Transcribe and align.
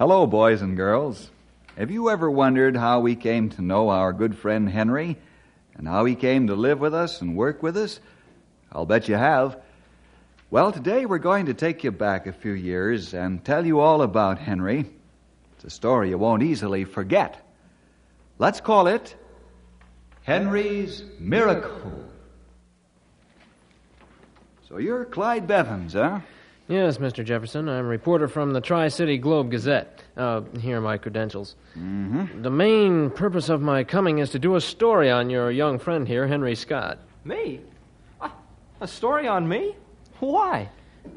Hello, 0.00 0.26
boys 0.26 0.62
and 0.62 0.78
girls. 0.78 1.30
Have 1.76 1.90
you 1.90 2.08
ever 2.08 2.30
wondered 2.30 2.74
how 2.74 3.00
we 3.00 3.14
came 3.14 3.50
to 3.50 3.60
know 3.60 3.90
our 3.90 4.14
good 4.14 4.34
friend 4.34 4.66
Henry 4.66 5.18
and 5.74 5.86
how 5.86 6.06
he 6.06 6.14
came 6.14 6.46
to 6.46 6.54
live 6.54 6.80
with 6.80 6.94
us 6.94 7.20
and 7.20 7.36
work 7.36 7.62
with 7.62 7.76
us? 7.76 8.00
I'll 8.72 8.86
bet 8.86 9.10
you 9.10 9.16
have. 9.16 9.60
Well, 10.50 10.72
today 10.72 11.04
we're 11.04 11.18
going 11.18 11.44
to 11.44 11.52
take 11.52 11.84
you 11.84 11.90
back 11.90 12.26
a 12.26 12.32
few 12.32 12.52
years 12.52 13.12
and 13.12 13.44
tell 13.44 13.66
you 13.66 13.80
all 13.80 14.00
about 14.00 14.38
Henry. 14.38 14.86
It's 15.56 15.64
a 15.64 15.68
story 15.70 16.08
you 16.08 16.16
won't 16.16 16.42
easily 16.42 16.84
forget. 16.84 17.38
Let's 18.38 18.62
call 18.62 18.86
it 18.86 19.14
Henry's 20.22 21.04
Miracle. 21.18 22.06
So 24.66 24.78
you're 24.78 25.04
Clyde 25.04 25.46
Bevins, 25.46 25.92
huh? 25.92 26.20
Yes, 26.70 26.98
Mr. 26.98 27.24
Jefferson. 27.24 27.68
I'm 27.68 27.84
a 27.84 27.88
reporter 27.88 28.28
from 28.28 28.52
the 28.52 28.60
Tri 28.60 28.88
City 28.88 29.18
Globe 29.18 29.50
Gazette. 29.50 30.04
Uh, 30.16 30.42
here 30.60 30.78
are 30.78 30.80
my 30.80 30.98
credentials. 30.98 31.56
Mm-hmm. 31.76 32.42
The 32.42 32.50
main 32.50 33.10
purpose 33.10 33.48
of 33.48 33.60
my 33.60 33.82
coming 33.82 34.18
is 34.18 34.30
to 34.30 34.38
do 34.38 34.54
a 34.54 34.60
story 34.60 35.10
on 35.10 35.30
your 35.30 35.50
young 35.50 35.80
friend 35.80 36.06
here, 36.06 36.28
Henry 36.28 36.54
Scott. 36.54 36.98
Me? 37.24 37.60
A- 38.20 38.30
A 38.82 38.86
story 38.86 39.26
on 39.26 39.48
me? 39.48 39.74
Why? 40.20 40.68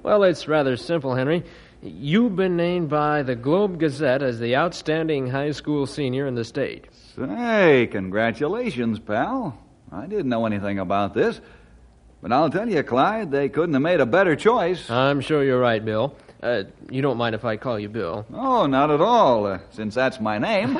Well, 0.02 0.24
it's 0.24 0.48
rather 0.48 0.76
simple, 0.76 1.14
Henry. 1.14 1.44
You've 1.84 2.36
been 2.36 2.58
named 2.58 2.90
by 2.90 3.22
the 3.22 3.36
Globe 3.36 3.78
Gazette 3.80 4.24
as 4.24 4.40
the 4.40 4.56
outstanding 4.56 5.28
high 5.28 5.52
school 5.52 5.86
senior 5.86 6.26
in 6.26 6.34
the 6.34 6.46
state. 6.46 6.86
Say, 7.16 7.88
congratulations, 7.92 8.98
pal. 8.98 9.56
I 9.92 10.08
didn't 10.08 10.30
know 10.30 10.48
anything 10.48 10.80
about 10.80 11.14
this. 11.14 11.40
But 12.24 12.32
I'll 12.32 12.50
tell 12.50 12.70
you, 12.70 12.82
Clyde, 12.84 13.32
they 13.32 13.50
couldn't 13.50 13.74
have 13.74 13.82
made 13.82 14.00
a 14.00 14.06
better 14.06 14.38
choice. 14.38 14.90
I'm 14.90 15.20
sure 15.20 15.44
you're 15.44 15.60
right, 15.60 15.84
Bill. 15.84 16.16
Uh, 16.42 16.64
you 16.90 17.02
don't 17.02 17.18
mind 17.18 17.36
if 17.36 17.44
I 17.44 17.58
call 17.58 17.78
you 17.78 17.90
Bill? 17.90 18.26
Oh, 18.34 18.66
not 18.66 18.92
at 18.92 19.02
all, 19.02 19.46
uh, 19.46 19.60
since 19.72 19.94
that's 19.94 20.22
my 20.22 20.38
name. 20.38 20.76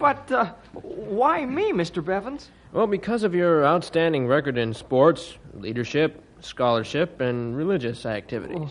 But 0.00 0.32
uh, 0.32 0.46
why 0.72 1.46
me, 1.46 1.72
Mr. 1.72 2.04
Bevins? 2.04 2.50
Well, 2.72 2.88
because 2.88 3.22
of 3.22 3.32
your 3.32 3.64
outstanding 3.64 4.26
record 4.26 4.58
in 4.58 4.74
sports, 4.74 5.38
leadership, 5.54 6.24
scholarship, 6.40 7.20
and 7.20 7.56
religious 7.56 8.06
activities. 8.06 8.70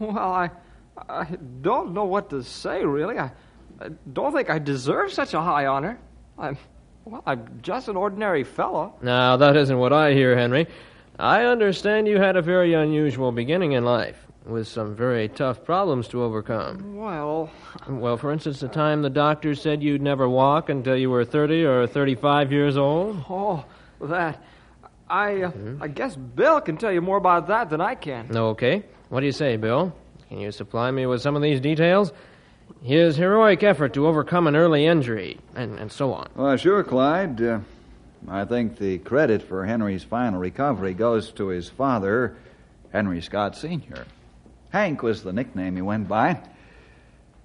Well, 0.00 0.18
I, 0.18 0.50
I 1.08 1.26
don't 1.60 1.92
know 1.92 2.04
what 2.04 2.30
to 2.30 2.42
say, 2.42 2.84
really. 2.84 3.18
I, 3.18 3.30
I 3.80 3.90
don't 4.12 4.32
think 4.32 4.50
I 4.50 4.58
deserve 4.58 5.12
such 5.12 5.34
a 5.34 5.40
high 5.40 5.66
honor. 5.66 6.00
I'm, 6.36 6.58
well, 7.04 7.22
I'm 7.26 7.60
just 7.62 7.88
an 7.88 7.96
ordinary 7.96 8.44
fellow. 8.44 8.94
Now, 9.02 9.36
that 9.36 9.56
isn't 9.56 9.78
what 9.78 9.92
I 9.92 10.12
hear, 10.12 10.36
Henry. 10.36 10.66
I 11.18 11.44
understand 11.44 12.08
you 12.08 12.18
had 12.18 12.36
a 12.36 12.42
very 12.42 12.72
unusual 12.74 13.30
beginning 13.32 13.72
in 13.72 13.84
life, 13.84 14.16
with 14.46 14.66
some 14.68 14.94
very 14.94 15.28
tough 15.28 15.64
problems 15.64 16.08
to 16.08 16.22
overcome. 16.22 16.96
Well, 16.96 17.50
Well, 17.88 18.16
for 18.16 18.32
instance, 18.32 18.60
the 18.60 18.68
time 18.68 19.02
the 19.02 19.10
doctor 19.10 19.54
said 19.54 19.82
you'd 19.82 20.00
never 20.02 20.28
walk 20.28 20.68
until 20.70 20.96
you 20.96 21.10
were 21.10 21.24
30 21.24 21.64
or 21.64 21.86
35 21.86 22.52
years 22.52 22.76
old. 22.76 23.22
oh, 23.28 23.64
that. 24.00 24.42
I, 25.08 25.42
uh, 25.42 25.50
I 25.80 25.88
guess 25.88 26.14
Bill 26.14 26.60
can 26.60 26.76
tell 26.76 26.92
you 26.92 27.00
more 27.00 27.16
about 27.16 27.48
that 27.48 27.68
than 27.68 27.80
I 27.80 27.96
can. 27.96 28.34
Okay. 28.34 28.84
What 29.08 29.20
do 29.20 29.26
you 29.26 29.32
say, 29.32 29.56
Bill? 29.56 29.92
Can 30.28 30.38
you 30.38 30.52
supply 30.52 30.90
me 30.92 31.04
with 31.06 31.20
some 31.20 31.34
of 31.34 31.42
these 31.42 31.60
details? 31.60 32.12
His 32.82 33.16
heroic 33.16 33.62
effort 33.62 33.94
to 33.94 34.06
overcome 34.06 34.46
an 34.46 34.56
early 34.56 34.86
injury, 34.86 35.38
and, 35.54 35.78
and 35.78 35.92
so 35.92 36.12
on. 36.12 36.28
well, 36.34 36.56
sure, 36.56 36.82
Clyde. 36.82 37.42
Uh, 37.42 37.60
I 38.28 38.44
think 38.44 38.78
the 38.78 38.98
credit 38.98 39.42
for 39.42 39.64
Henry's 39.64 40.04
final 40.04 40.38
recovery 40.38 40.94
goes 40.94 41.32
to 41.32 41.48
his 41.48 41.68
father, 41.68 42.36
Henry 42.92 43.20
Scott 43.20 43.56
Sr. 43.56 44.04
Hank 44.70 45.02
was 45.02 45.22
the 45.22 45.32
nickname 45.32 45.76
he 45.76 45.82
went 45.82 46.08
by. 46.08 46.40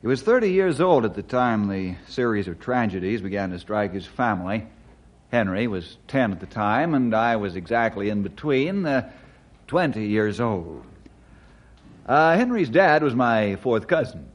He 0.02 0.08
was 0.08 0.22
30 0.22 0.52
years 0.52 0.82
old 0.82 1.06
at 1.06 1.16
the 1.16 1.24
time 1.24 1.68
the 1.68 1.96
series 2.08 2.48
of 2.48 2.60
tragedies 2.60 3.22
began 3.22 3.52
to 3.52 3.60
strike 3.60 3.94
his 3.94 4.06
family. 4.06 4.68
Henry 5.32 5.68
was 5.68 5.98
10 6.08 6.32
at 6.34 6.40
the 6.40 6.46
time, 6.46 6.94
and 6.94 7.14
I 7.16 7.38
was 7.38 7.56
exactly 7.56 8.10
in 8.10 8.22
between, 8.22 8.86
uh, 8.86 9.10
20 9.68 10.06
years 10.06 10.40
old. 10.40 10.84
Uh, 12.06 12.36
Henry's 12.36 12.70
dad 12.70 13.02
was 13.02 13.16
my 13.16 13.56
fourth 13.56 13.88
cousin. 13.88 14.30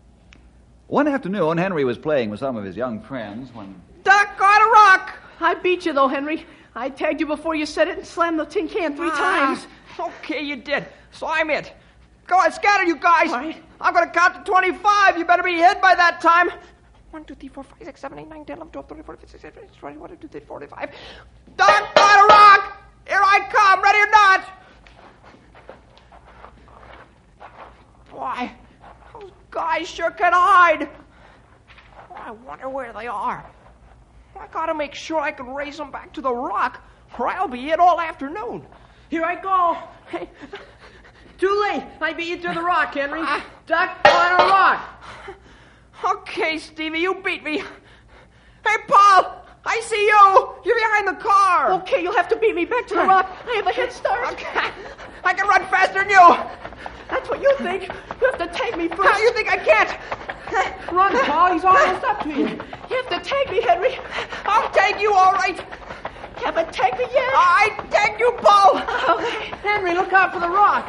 One 0.90 1.06
afternoon, 1.06 1.56
Henry 1.56 1.84
was 1.84 1.98
playing 1.98 2.30
with 2.30 2.40
some 2.40 2.56
of 2.56 2.64
his 2.64 2.76
young 2.76 3.00
friends 3.00 3.54
when. 3.54 3.80
Duck 4.02 4.40
on 4.40 4.62
a 4.62 4.66
rock! 4.72 5.16
I 5.38 5.54
beat 5.54 5.86
you, 5.86 5.92
though, 5.92 6.08
Henry. 6.08 6.44
I 6.74 6.88
tagged 6.88 7.20
you 7.20 7.26
before 7.26 7.54
you 7.54 7.64
said 7.64 7.86
it 7.86 7.98
and 7.98 8.04
slammed 8.04 8.40
the 8.40 8.44
tin 8.44 8.66
can 8.66 8.96
three 8.96 9.10
times. 9.10 9.68
Ah, 10.00 10.10
Okay, 10.18 10.42
you 10.42 10.56
did. 10.56 10.84
So 11.12 11.28
I'm 11.28 11.48
it. 11.50 11.72
Go 12.26 12.38
on, 12.38 12.50
scatter, 12.50 12.82
you 12.82 12.96
guys. 12.96 13.30
All 13.30 13.38
right. 13.38 13.62
I'm 13.80 13.94
going 13.94 14.04
to 14.04 14.12
count 14.12 14.34
to 14.44 14.50
25. 14.50 15.16
You 15.16 15.24
better 15.24 15.44
be 15.44 15.54
hit 15.54 15.80
by 15.80 15.94
that 15.94 16.20
time. 16.20 16.50
1, 17.12 17.24
2, 17.24 17.36
3, 17.36 17.48
4, 17.48 17.62
5, 17.62 17.74
6, 17.84 18.00
7, 18.00 18.18
8, 18.18 18.28
9, 18.28 18.44
10, 18.44 18.56
11, 18.56 18.72
12, 18.72 18.88
13, 18.88 19.04
14, 19.04 19.20
15, 19.20 19.40
16, 19.40 19.50
17, 19.52 19.70
18, 19.70 19.76
20, 19.78 20.00
22, 20.02 20.26
23, 20.26 20.40
24, 20.40 20.58
25. 20.58 20.90
Duck 21.56 21.98
on 22.00 22.18
a 22.18 22.26
rock! 22.26 22.82
Here 23.06 23.20
I 23.22 23.46
come, 23.48 23.80
ready 23.80 23.98
or 23.98 24.10
not. 24.10 24.44
Boy, 28.10 28.50
those 28.50 28.69
guys 29.50 29.88
sure 29.88 30.10
can 30.10 30.32
hide. 30.32 30.88
I 32.14 32.30
wonder 32.30 32.68
where 32.68 32.92
they 32.92 33.06
are. 33.06 33.44
I 34.38 34.46
gotta 34.48 34.74
make 34.74 34.94
sure 34.94 35.18
I 35.20 35.32
can 35.32 35.52
race 35.52 35.76
them 35.76 35.90
back 35.90 36.12
to 36.14 36.20
the 36.20 36.32
rock, 36.32 36.82
or 37.18 37.28
I'll 37.28 37.48
be 37.48 37.62
hit 37.62 37.80
all 37.80 38.00
afternoon. 38.00 38.66
Here 39.08 39.24
I 39.24 39.34
go. 39.40 39.76
Hey, 40.08 40.28
too 41.38 41.60
late. 41.62 41.84
I 42.00 42.12
beat 42.12 42.28
you 42.28 42.36
to 42.36 42.54
the 42.54 42.62
rock, 42.62 42.94
Henry. 42.94 43.22
Duck 43.66 43.98
on 44.06 44.40
a 44.40 44.44
rock. 44.44 45.04
Okay, 46.04 46.58
Stevie, 46.58 47.00
you 47.00 47.20
beat 47.22 47.42
me. 47.42 47.58
Hey, 47.58 48.76
Paul, 48.86 49.39
I 49.64 49.80
see 49.80 50.00
you. 50.06 50.48
You're 50.64 50.76
behind 50.76 51.08
the 51.08 51.22
car. 51.22 51.72
Okay, 51.82 52.02
you'll 52.02 52.14
have 52.16 52.28
to 52.28 52.36
beat 52.36 52.54
me 52.54 52.64
back 52.64 52.86
to 52.88 52.94
the 52.94 53.02
rock. 53.04 53.30
I 53.46 53.56
have 53.56 53.66
a 53.66 53.72
head 53.72 53.92
start. 53.92 54.20
Okay. 54.32 54.70
I 55.22 55.34
can 55.34 55.46
run 55.46 55.60
faster 55.66 56.00
than 56.00 56.08
you. 56.10 56.36
That's 57.10 57.28
what 57.28 57.42
you 57.42 57.54
think. 57.58 57.82
You 58.20 58.30
have 58.30 58.38
to 58.38 58.46
tag 58.48 58.76
me 58.78 58.88
first. 58.88 59.02
How 59.02 59.18
you 59.18 59.30
think 59.32 59.50
I 59.50 59.58
can't? 59.58 60.90
Run, 60.90 61.12
Paul. 61.26 61.52
He's 61.52 61.64
almost 61.64 62.04
up 62.04 62.22
to 62.22 62.28
you. 62.30 62.48
You 62.48 62.96
have 62.96 63.08
to 63.10 63.20
tag 63.20 63.50
me, 63.50 63.60
Henry. 63.60 63.98
I'll 64.44 64.70
take 64.70 65.00
you, 65.00 65.12
all 65.12 65.32
right. 65.34 65.56
You 65.58 66.46
haven't 66.46 66.72
tagged 66.72 66.98
me 66.98 67.04
yet. 67.12 67.32
I 67.34 67.86
take 67.90 68.18
you, 68.18 68.32
Paul. 68.38 68.78
Okay. 69.16 69.46
Henry, 69.62 69.94
look 69.94 70.12
out 70.12 70.32
for 70.32 70.40
the 70.40 70.48
rock. 70.48 70.86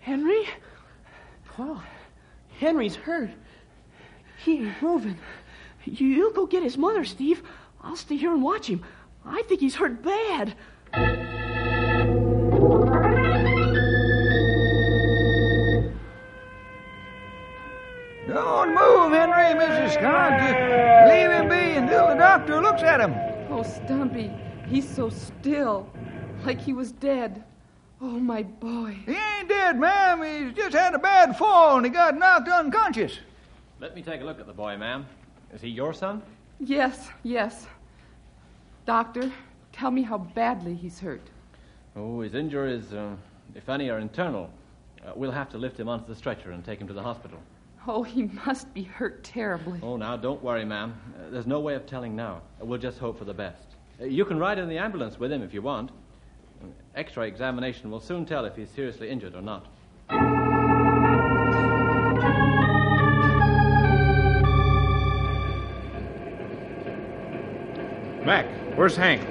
Henry? 0.00 0.46
Paul, 1.46 1.82
Henry's 2.58 2.96
hurt. 2.96 3.30
He 4.46 4.58
ain't 4.58 4.80
moving. 4.80 5.18
You, 5.84 6.06
you 6.06 6.32
go 6.32 6.46
get 6.46 6.62
his 6.62 6.78
mother, 6.78 7.04
Steve. 7.04 7.42
I'll 7.82 7.96
stay 7.96 8.16
here 8.16 8.32
and 8.32 8.44
watch 8.44 8.68
him. 8.68 8.80
I 9.24 9.42
think 9.48 9.58
he's 9.58 9.74
hurt 9.74 10.04
bad. 10.04 10.54
Don't 18.28 18.68
move, 18.68 19.10
Henry, 19.10 19.58
Mrs. 19.58 19.94
Scott. 19.94 20.38
Just 20.38 21.10
leave 21.10 21.30
him 21.32 21.48
be 21.48 21.76
until 21.76 22.06
the 22.06 22.14
doctor 22.14 22.62
looks 22.62 22.84
at 22.84 23.00
him. 23.00 23.14
Oh, 23.50 23.64
Stumpy, 23.64 24.30
he's 24.68 24.88
so 24.88 25.08
still, 25.08 25.90
like 26.44 26.60
he 26.60 26.72
was 26.72 26.92
dead. 26.92 27.42
Oh, 28.00 28.20
my 28.20 28.44
boy. 28.44 28.96
He 29.06 29.16
ain't 29.16 29.48
dead, 29.48 29.76
ma'am. 29.80 30.22
He's 30.22 30.56
just 30.56 30.76
had 30.76 30.94
a 30.94 31.00
bad 31.00 31.36
fall 31.36 31.78
and 31.78 31.84
he 31.84 31.90
got 31.90 32.16
knocked 32.16 32.48
unconscious. 32.48 33.18
Let 33.78 33.94
me 33.94 34.02
take 34.02 34.22
a 34.22 34.24
look 34.24 34.40
at 34.40 34.46
the 34.46 34.52
boy, 34.54 34.76
ma'am. 34.76 35.06
Is 35.52 35.60
he 35.60 35.68
your 35.68 35.92
son? 35.92 36.22
Yes, 36.60 37.08
yes. 37.22 37.66
Doctor, 38.86 39.30
tell 39.72 39.90
me 39.90 40.02
how 40.02 40.18
badly 40.18 40.74
he's 40.74 40.98
hurt. 40.98 41.20
Oh, 41.94 42.20
his 42.20 42.34
injuries, 42.34 42.92
uh, 42.94 43.16
if 43.54 43.68
any, 43.68 43.90
are 43.90 43.98
internal. 43.98 44.50
Uh, 45.04 45.12
we'll 45.14 45.30
have 45.30 45.50
to 45.50 45.58
lift 45.58 45.78
him 45.78 45.88
onto 45.88 46.06
the 46.06 46.14
stretcher 46.14 46.52
and 46.52 46.64
take 46.64 46.80
him 46.80 46.86
to 46.88 46.94
the 46.94 47.02
hospital. 47.02 47.38
Oh, 47.86 48.02
he 48.02 48.24
must 48.46 48.72
be 48.72 48.82
hurt 48.82 49.22
terribly. 49.22 49.78
Oh, 49.82 49.96
now, 49.96 50.16
don't 50.16 50.42
worry, 50.42 50.64
ma'am. 50.64 50.94
Uh, 51.14 51.30
there's 51.30 51.46
no 51.46 51.60
way 51.60 51.74
of 51.74 51.86
telling 51.86 52.16
now. 52.16 52.40
We'll 52.60 52.80
just 52.80 52.98
hope 52.98 53.18
for 53.18 53.24
the 53.24 53.34
best. 53.34 53.66
Uh, 54.00 54.06
you 54.06 54.24
can 54.24 54.38
ride 54.38 54.58
in 54.58 54.68
the 54.68 54.78
ambulance 54.78 55.18
with 55.20 55.30
him 55.30 55.42
if 55.42 55.52
you 55.52 55.62
want. 55.62 55.90
X 56.94 57.16
ray 57.16 57.28
examination 57.28 57.90
will 57.90 58.00
soon 58.00 58.24
tell 58.24 58.46
if 58.46 58.56
he's 58.56 58.70
seriously 58.70 59.10
injured 59.10 59.34
or 59.34 59.42
not. 59.42 59.66
Mac, 68.26 68.44
where's 68.74 68.96
Hank? 68.96 69.22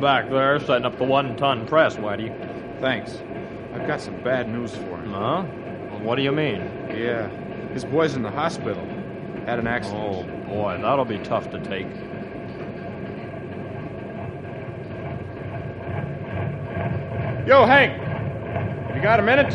Back 0.00 0.28
there, 0.28 0.58
setting 0.58 0.84
up 0.84 0.98
the 0.98 1.04
one 1.04 1.36
ton 1.36 1.64
press, 1.64 1.94
Whitey. 1.94 2.28
Thanks. 2.80 3.22
I've 3.72 3.86
got 3.86 4.00
some 4.00 4.20
bad 4.24 4.48
news 4.48 4.74
for 4.74 4.98
him. 4.98 5.12
Huh? 5.12 5.42
What 6.02 6.16
do 6.16 6.22
you 6.22 6.32
mean? 6.32 6.60
Yeah, 6.90 7.28
his 7.68 7.84
boy's 7.84 8.16
in 8.16 8.22
the 8.22 8.30
hospital. 8.30 8.84
Had 9.46 9.60
an 9.60 9.68
accident. 9.68 10.02
Oh, 10.02 10.24
boy, 10.48 10.76
that'll 10.82 11.04
be 11.04 11.18
tough 11.18 11.52
to 11.52 11.60
take. 11.60 11.86
Yo, 17.46 17.64
Hank! 17.64 17.96
You 18.96 19.02
got 19.02 19.20
a 19.20 19.22
minute? 19.22 19.54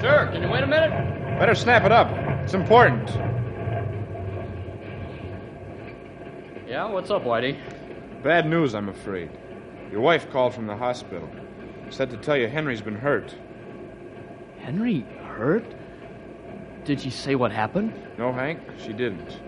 Sure. 0.00 0.26
Can 0.32 0.42
you 0.42 0.48
wait 0.48 0.64
a 0.64 0.66
minute? 0.66 0.90
Better 1.38 1.54
snap 1.54 1.84
it 1.84 1.92
up. 1.92 2.10
It's 2.42 2.54
important. 2.54 3.08
Yeah, 6.66 6.88
what's 6.88 7.12
up, 7.12 7.22
Whitey? 7.22 7.60
Bad 8.22 8.46
news, 8.48 8.74
I'm 8.74 8.88
afraid. 8.88 9.30
Your 9.90 10.00
wife 10.00 10.30
called 10.30 10.54
from 10.54 10.66
the 10.66 10.76
hospital. 10.76 11.28
Said 11.90 12.10
to 12.10 12.16
tell 12.16 12.36
you 12.36 12.48
Henry's 12.48 12.80
been 12.80 12.96
hurt. 12.96 13.34
Henry 14.60 15.00
hurt? 15.36 15.64
Did 16.84 17.00
she 17.00 17.10
say 17.10 17.34
what 17.34 17.50
happened? 17.52 17.92
No, 18.18 18.32
Hank, 18.32 18.60
she 18.78 18.92
didn't. 18.92 19.38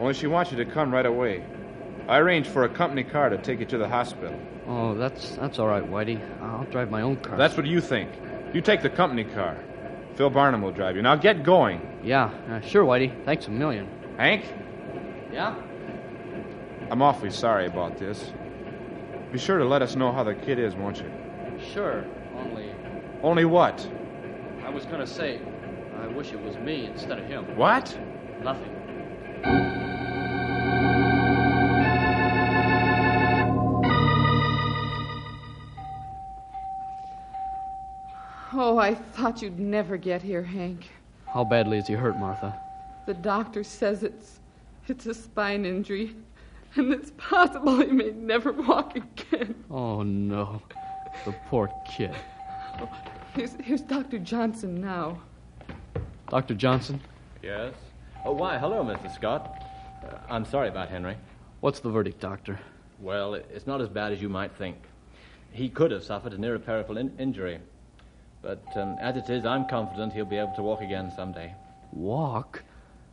Only 0.00 0.14
she 0.14 0.26
wants 0.26 0.50
you 0.50 0.56
to 0.58 0.64
come 0.64 0.92
right 0.92 1.06
away. 1.06 1.44
I 2.08 2.18
arranged 2.18 2.50
for 2.50 2.64
a 2.64 2.68
company 2.68 3.04
car 3.04 3.28
to 3.28 3.38
take 3.38 3.60
you 3.60 3.66
to 3.66 3.78
the 3.78 3.88
hospital. 3.88 4.38
Oh, 4.66 4.94
that's 4.94 5.30
that's 5.36 5.58
all 5.58 5.66
right, 5.66 5.82
Whitey. 5.82 6.20
I'll 6.42 6.64
drive 6.64 6.90
my 6.90 7.02
own 7.02 7.16
car. 7.16 7.36
That's 7.36 7.56
what 7.56 7.66
you 7.66 7.80
think. 7.80 8.10
You 8.52 8.60
take 8.60 8.82
the 8.82 8.90
company 8.90 9.24
car. 9.24 9.56
Phil 10.14 10.30
Barnum 10.30 10.62
will 10.62 10.72
drive 10.72 10.96
you. 10.96 11.02
Now 11.02 11.16
get 11.16 11.42
going. 11.42 11.80
Yeah, 12.02 12.30
uh, 12.50 12.60
sure, 12.60 12.84
Whitey. 12.84 13.24
Thanks 13.24 13.46
a 13.46 13.50
million. 13.50 13.88
Hank, 14.16 14.44
Yeah? 15.32 15.54
I'm 16.90 17.02
awfully 17.02 17.30
sorry 17.30 17.66
about 17.66 17.98
this. 17.98 18.32
Be 19.32 19.38
sure 19.38 19.58
to 19.58 19.64
let 19.64 19.82
us 19.82 19.94
know 19.94 20.10
how 20.10 20.24
the 20.24 20.34
kid 20.34 20.58
is, 20.58 20.74
won't 20.74 20.98
you? 20.98 21.10
Sure. 21.72 22.04
Only 22.36 22.72
Only 23.22 23.44
what? 23.44 23.86
I 24.64 24.70
was 24.70 24.84
gonna 24.86 25.06
say, 25.06 25.40
I 26.00 26.06
wish 26.06 26.32
it 26.32 26.40
was 26.40 26.56
me 26.56 26.86
instead 26.86 27.18
of 27.18 27.26
him. 27.26 27.56
What? 27.56 27.98
Nothing. 28.42 28.74
Oh, 38.60 38.78
I 38.78 38.94
thought 38.94 39.42
you'd 39.42 39.58
never 39.58 39.96
get 39.96 40.22
here, 40.22 40.42
Hank. 40.42 40.90
How 41.26 41.44
badly 41.44 41.78
is 41.78 41.86
he 41.86 41.94
hurt, 41.94 42.18
Martha? 42.18 42.58
The 43.06 43.14
doctor 43.14 43.62
says 43.62 44.02
it's 44.02 44.40
it's 44.88 45.06
a 45.06 45.14
spine 45.14 45.66
injury, 45.66 46.16
and 46.76 46.92
it's 46.92 47.12
possible 47.16 47.78
he 47.80 47.86
may 47.92 48.10
never 48.12 48.52
walk 48.52 48.96
again. 48.96 49.54
Oh 49.70 50.02
no, 50.02 50.62
the 51.24 51.32
poor 51.48 51.70
kid. 51.86 52.14
Here's, 53.34 53.52
here's 53.62 53.82
Dr. 53.82 54.18
Johnson 54.18 54.80
now. 54.80 55.20
Dr. 56.28 56.54
Johnson, 56.54 57.00
Yes? 57.42 57.74
Oh, 58.24 58.32
why, 58.32 58.58
hello, 58.58 58.84
Mr. 58.84 59.12
Scott. 59.14 59.62
Uh, 60.04 60.16
I'm 60.28 60.44
sorry 60.44 60.68
about 60.68 60.88
Henry. 60.88 61.16
what's 61.60 61.80
the 61.80 61.88
verdict, 61.90 62.20
Doctor? 62.20 62.58
Well, 63.00 63.34
it's 63.34 63.66
not 63.66 63.80
as 63.80 63.88
bad 63.88 64.12
as 64.12 64.20
you 64.20 64.28
might 64.28 64.54
think. 64.56 64.76
He 65.52 65.68
could 65.68 65.90
have 65.92 66.02
suffered 66.04 66.32
an 66.34 66.42
irreparable 66.44 66.98
in- 66.98 67.16
injury. 67.18 67.60
But 68.42 68.62
um, 68.76 68.96
as 69.00 69.16
it 69.16 69.30
is, 69.30 69.46
I'm 69.46 69.66
confident 69.66 70.12
he'll 70.12 70.24
be 70.24 70.36
able 70.36 70.54
to 70.56 70.62
walk 70.62 70.80
again 70.82 71.12
someday. 71.14 71.54
Walk? 71.92 72.62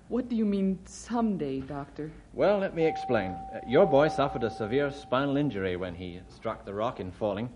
What 0.08 0.30
do 0.30 0.36
you 0.36 0.46
mean 0.46 0.78
someday, 0.86 1.62
Doctor? 1.62 2.12
Well, 2.34 2.60
let 2.60 2.76
me 2.76 2.86
explain. 2.86 3.32
Uh, 3.32 3.62
your 3.68 3.88
boy 3.88 4.10
suffered 4.10 4.44
a 4.44 4.52
severe 4.52 4.92
spinal 4.92 5.36
injury 5.36 5.78
when 5.78 5.96
he 5.96 6.20
struck 6.30 6.64
the 6.64 6.76
rock 6.76 7.00
in 7.00 7.12
falling. 7.12 7.50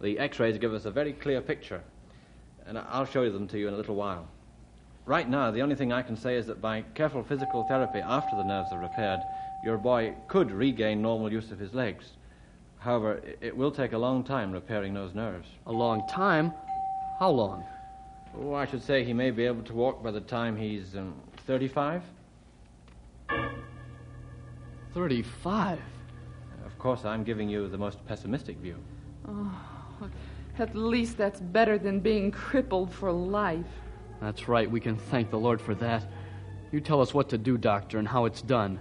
The 0.00 0.18
x 0.18 0.40
rays 0.40 0.56
give 0.56 0.72
us 0.72 0.86
a 0.86 0.90
very 0.90 1.12
clear 1.12 1.42
picture, 1.42 1.82
and 2.66 2.78
I- 2.78 2.86
I'll 2.88 3.04
show 3.04 3.28
them 3.30 3.46
to 3.48 3.58
you 3.58 3.68
in 3.68 3.74
a 3.74 3.76
little 3.76 3.96
while. 3.96 4.28
Right 5.04 5.28
now, 5.28 5.50
the 5.50 5.60
only 5.60 5.74
thing 5.74 5.92
I 5.92 6.00
can 6.00 6.16
say 6.16 6.36
is 6.36 6.46
that 6.46 6.62
by 6.62 6.82
careful 6.94 7.22
physical 7.22 7.64
therapy 7.64 7.98
after 7.98 8.34
the 8.34 8.44
nerves 8.44 8.72
are 8.72 8.78
repaired, 8.78 9.20
your 9.62 9.76
boy 9.76 10.14
could 10.26 10.50
regain 10.50 11.02
normal 11.02 11.30
use 11.30 11.52
of 11.52 11.58
his 11.58 11.74
legs. 11.74 12.12
However, 12.78 13.20
it 13.42 13.54
will 13.54 13.72
take 13.72 13.92
a 13.92 13.98
long 13.98 14.24
time 14.24 14.52
repairing 14.52 14.94
those 14.94 15.14
nerves. 15.14 15.48
A 15.66 15.72
long 15.72 16.08
time? 16.08 16.54
How 17.18 17.28
long? 17.28 17.62
Oh, 18.38 18.54
I 18.54 18.64
should 18.64 18.82
say 18.82 19.04
he 19.04 19.12
may 19.12 19.30
be 19.30 19.44
able 19.44 19.64
to 19.64 19.74
walk 19.74 20.02
by 20.02 20.12
the 20.12 20.20
time 20.20 20.56
he's 20.56 20.96
um, 20.96 21.14
35. 21.50 22.04
35. 24.94 25.80
Of 26.64 26.78
course, 26.78 27.04
I'm 27.04 27.24
giving 27.24 27.48
you 27.48 27.66
the 27.66 27.76
most 27.76 28.06
pessimistic 28.06 28.56
view. 28.58 28.76
Oh, 29.26 29.52
At 30.60 30.76
least 30.76 31.16
that's 31.16 31.40
better 31.40 31.76
than 31.76 31.98
being 31.98 32.30
crippled 32.30 32.92
for 32.92 33.10
life. 33.10 33.66
That's 34.20 34.46
right, 34.46 34.70
we 34.70 34.78
can 34.78 34.96
thank 34.96 35.32
the 35.32 35.40
Lord 35.40 35.60
for 35.60 35.74
that. 35.74 36.06
You 36.70 36.80
tell 36.80 37.00
us 37.00 37.12
what 37.12 37.28
to 37.30 37.36
do, 37.36 37.58
Doctor, 37.58 37.98
and 37.98 38.06
how 38.06 38.26
it's 38.26 38.42
done. 38.42 38.78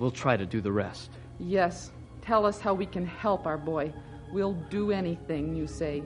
We'll 0.00 0.10
try 0.10 0.36
to 0.36 0.44
do 0.44 0.60
the 0.60 0.72
rest. 0.72 1.08
Yes, 1.38 1.92
tell 2.20 2.44
us 2.44 2.58
how 2.58 2.74
we 2.74 2.86
can 2.86 3.06
help 3.06 3.46
our 3.46 3.58
boy. 3.58 3.92
We'll 4.32 4.54
do 4.70 4.90
anything 4.90 5.54
you 5.54 5.68
say. 5.68 6.02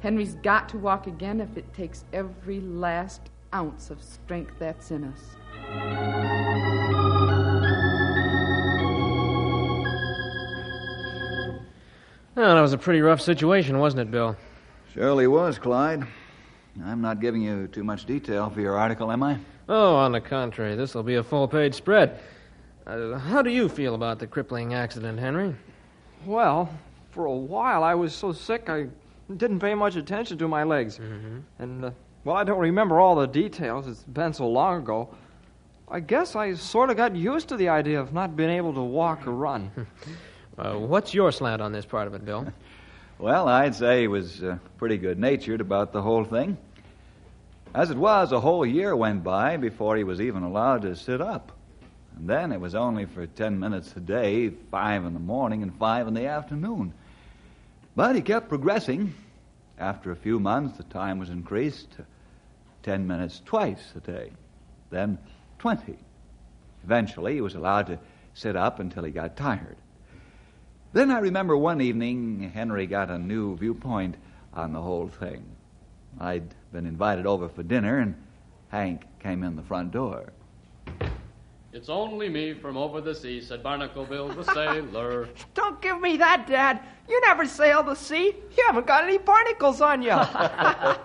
Henry's 0.00 0.34
got 0.42 0.68
to 0.70 0.78
walk 0.78 1.06
again 1.06 1.40
if 1.40 1.56
it 1.56 1.72
takes 1.72 2.02
every 2.12 2.58
last 2.58 3.30
ounce 3.54 3.90
of 3.90 4.02
strength 4.02 4.54
that's 4.58 4.90
in 4.90 5.04
us. 5.04 6.32
Well, 12.34 12.54
that 12.54 12.60
was 12.62 12.72
a 12.72 12.78
pretty 12.78 13.02
rough 13.02 13.20
situation, 13.20 13.78
wasn't 13.78 14.02
it, 14.02 14.10
Bill? 14.10 14.36
Surely 14.94 15.26
was, 15.26 15.58
Clyde. 15.58 16.06
I'm 16.82 17.02
not 17.02 17.20
giving 17.20 17.42
you 17.42 17.68
too 17.68 17.84
much 17.84 18.06
detail 18.06 18.48
for 18.48 18.60
your 18.62 18.78
article, 18.78 19.12
am 19.12 19.22
I? 19.22 19.38
Oh, 19.68 19.94
on 19.96 20.12
the 20.12 20.20
contrary, 20.20 20.74
this 20.74 20.94
will 20.94 21.02
be 21.02 21.16
a 21.16 21.22
full 21.22 21.46
page 21.46 21.74
spread. 21.74 22.18
Uh, 22.86 23.18
how 23.18 23.42
do 23.42 23.50
you 23.50 23.68
feel 23.68 23.94
about 23.94 24.18
the 24.18 24.26
crippling 24.26 24.72
accident, 24.74 25.18
Henry? 25.18 25.54
Well, 26.24 26.70
for 27.10 27.26
a 27.26 27.32
while 27.32 27.84
I 27.84 27.94
was 27.94 28.14
so 28.14 28.32
sick 28.32 28.68
I 28.70 28.86
didn't 29.36 29.60
pay 29.60 29.74
much 29.74 29.96
attention 29.96 30.38
to 30.38 30.48
my 30.48 30.64
legs. 30.64 30.98
And, 31.58 31.84
uh, 31.84 31.90
well, 32.24 32.36
I 32.36 32.44
don't 32.44 32.58
remember 32.58 33.00
all 33.00 33.16
the 33.16 33.26
details. 33.26 33.86
It's 33.86 34.02
been 34.04 34.32
so 34.32 34.48
long 34.48 34.82
ago. 34.82 35.14
I 35.88 36.00
guess 36.00 36.36
I 36.36 36.54
sort 36.54 36.90
of 36.90 36.96
got 36.96 37.14
used 37.14 37.48
to 37.48 37.56
the 37.56 37.68
idea 37.68 38.00
of 38.00 38.12
not 38.12 38.36
being 38.36 38.50
able 38.50 38.72
to 38.74 38.82
walk 38.82 39.26
or 39.26 39.32
run. 39.32 39.70
Uh, 40.58 40.74
what's 40.74 41.14
your 41.14 41.32
slant 41.32 41.62
on 41.62 41.72
this 41.72 41.86
part 41.86 42.06
of 42.06 42.12
it, 42.12 42.26
Bill? 42.26 42.46
Well, 43.18 43.48
I'd 43.48 43.74
say 43.74 44.02
he 44.02 44.06
was 44.06 44.42
uh, 44.42 44.58
pretty 44.76 44.98
good 44.98 45.18
natured 45.18 45.62
about 45.62 45.94
the 45.94 46.02
whole 46.02 46.24
thing. 46.24 46.58
As 47.74 47.90
it 47.90 47.96
was, 47.96 48.32
a 48.32 48.40
whole 48.40 48.66
year 48.66 48.94
went 48.94 49.24
by 49.24 49.56
before 49.56 49.96
he 49.96 50.04
was 50.04 50.20
even 50.20 50.42
allowed 50.42 50.82
to 50.82 50.94
sit 50.94 51.22
up. 51.22 51.52
And 52.16 52.28
then 52.28 52.52
it 52.52 52.60
was 52.60 52.74
only 52.74 53.06
for 53.06 53.26
ten 53.26 53.58
minutes 53.58 53.96
a 53.96 54.00
day, 54.00 54.50
five 54.70 55.06
in 55.06 55.14
the 55.14 55.20
morning 55.20 55.62
and 55.62 55.74
five 55.78 56.06
in 56.06 56.12
the 56.12 56.26
afternoon. 56.26 56.92
But 57.96 58.14
he 58.14 58.20
kept 58.20 58.50
progressing. 58.50 59.14
After 59.78 60.10
a 60.10 60.16
few 60.16 60.38
months, 60.38 60.76
the 60.76 60.84
time 60.84 61.18
was 61.18 61.30
increased 61.30 61.92
to 61.92 62.04
ten 62.82 63.06
minutes 63.06 63.40
twice 63.44 63.92
a 63.96 64.00
day, 64.00 64.30
then 64.90 65.18
twenty. 65.58 65.98
Eventually, 66.84 67.34
he 67.34 67.40
was 67.40 67.54
allowed 67.54 67.86
to 67.86 67.98
sit 68.34 68.56
up 68.56 68.80
until 68.80 69.04
he 69.04 69.10
got 69.10 69.36
tired. 69.36 69.76
Then 70.92 71.10
I 71.10 71.18
remember 71.18 71.56
one 71.56 71.80
evening 71.80 72.50
Henry 72.54 72.86
got 72.86 73.10
a 73.10 73.18
new 73.18 73.56
viewpoint 73.56 74.16
on 74.52 74.72
the 74.72 74.80
whole 74.80 75.08
thing. 75.08 75.44
I'd 76.20 76.54
been 76.72 76.86
invited 76.86 77.26
over 77.26 77.48
for 77.48 77.62
dinner, 77.62 77.98
and 77.98 78.14
Hank 78.68 79.04
came 79.20 79.42
in 79.42 79.56
the 79.56 79.62
front 79.62 79.92
door. 79.92 80.32
It's 81.72 81.88
only 81.88 82.28
me 82.28 82.52
from 82.52 82.76
over 82.76 83.00
the 83.00 83.14
sea, 83.14 83.40
said 83.40 83.62
Barnacle 83.62 84.04
Bill 84.04 84.28
the 84.28 84.44
sailor. 84.44 85.28
Don't 85.54 85.80
give 85.80 85.98
me 86.02 86.18
that, 86.18 86.46
Dad. 86.46 86.80
You 87.08 87.18
never 87.22 87.46
sailed 87.46 87.86
the 87.86 87.94
sea. 87.94 88.34
You 88.56 88.64
haven't 88.66 88.86
got 88.86 89.04
any 89.04 89.16
barnacles 89.16 89.80
on 89.80 90.02
you. 90.02 90.10
oh, 90.12 91.04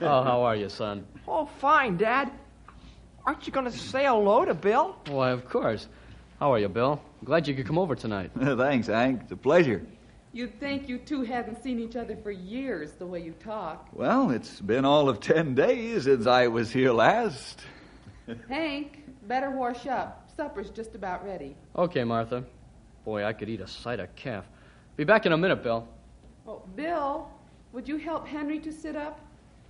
how 0.00 0.42
are 0.42 0.56
you, 0.56 0.68
son? 0.68 1.06
oh, 1.28 1.46
fine, 1.58 1.96
Dad. 1.96 2.32
Aren't 3.24 3.46
you 3.46 3.52
going 3.52 3.66
to 3.66 3.72
say 3.72 4.04
hello 4.04 4.44
to 4.44 4.54
Bill? 4.54 4.96
Why, 5.06 5.30
of 5.30 5.48
course. 5.48 5.86
How 6.40 6.52
are 6.54 6.58
you, 6.58 6.68
Bill? 6.68 7.00
Glad 7.24 7.46
you 7.46 7.54
could 7.54 7.66
come 7.66 7.78
over 7.78 7.94
tonight. 7.94 8.32
Thanks, 8.36 8.88
Hank. 8.88 9.20
It's 9.22 9.32
a 9.32 9.36
pleasure. 9.36 9.86
You'd 10.32 10.58
think 10.58 10.88
you 10.88 10.98
two 10.98 11.22
hadn't 11.22 11.62
seen 11.62 11.78
each 11.78 11.94
other 11.94 12.16
for 12.16 12.32
years, 12.32 12.92
the 12.92 13.06
way 13.06 13.20
you 13.20 13.32
talk. 13.32 13.88
Well, 13.92 14.30
it's 14.30 14.60
been 14.60 14.84
all 14.84 15.08
of 15.08 15.20
ten 15.20 15.54
days 15.54 16.04
since 16.04 16.26
I 16.26 16.48
was 16.48 16.72
here 16.72 16.92
last. 16.92 17.60
Hank, 18.48 18.99
better 19.30 19.52
wash 19.52 19.86
up. 19.86 20.28
Supper's 20.36 20.70
just 20.70 20.96
about 20.96 21.24
ready. 21.24 21.54
Okay, 21.76 22.02
Martha. 22.02 22.44
Boy, 23.04 23.24
I 23.24 23.32
could 23.32 23.48
eat 23.48 23.60
a 23.60 23.66
sight 23.66 24.00
of 24.00 24.12
calf. 24.16 24.44
Be 24.96 25.04
back 25.04 25.24
in 25.24 25.30
a 25.30 25.36
minute, 25.36 25.62
Bill. 25.62 25.86
Oh, 26.48 26.62
Bill, 26.74 27.30
would 27.72 27.88
you 27.88 27.96
help 27.96 28.26
Henry 28.26 28.58
to 28.58 28.72
sit 28.72 28.96
up? 28.96 29.20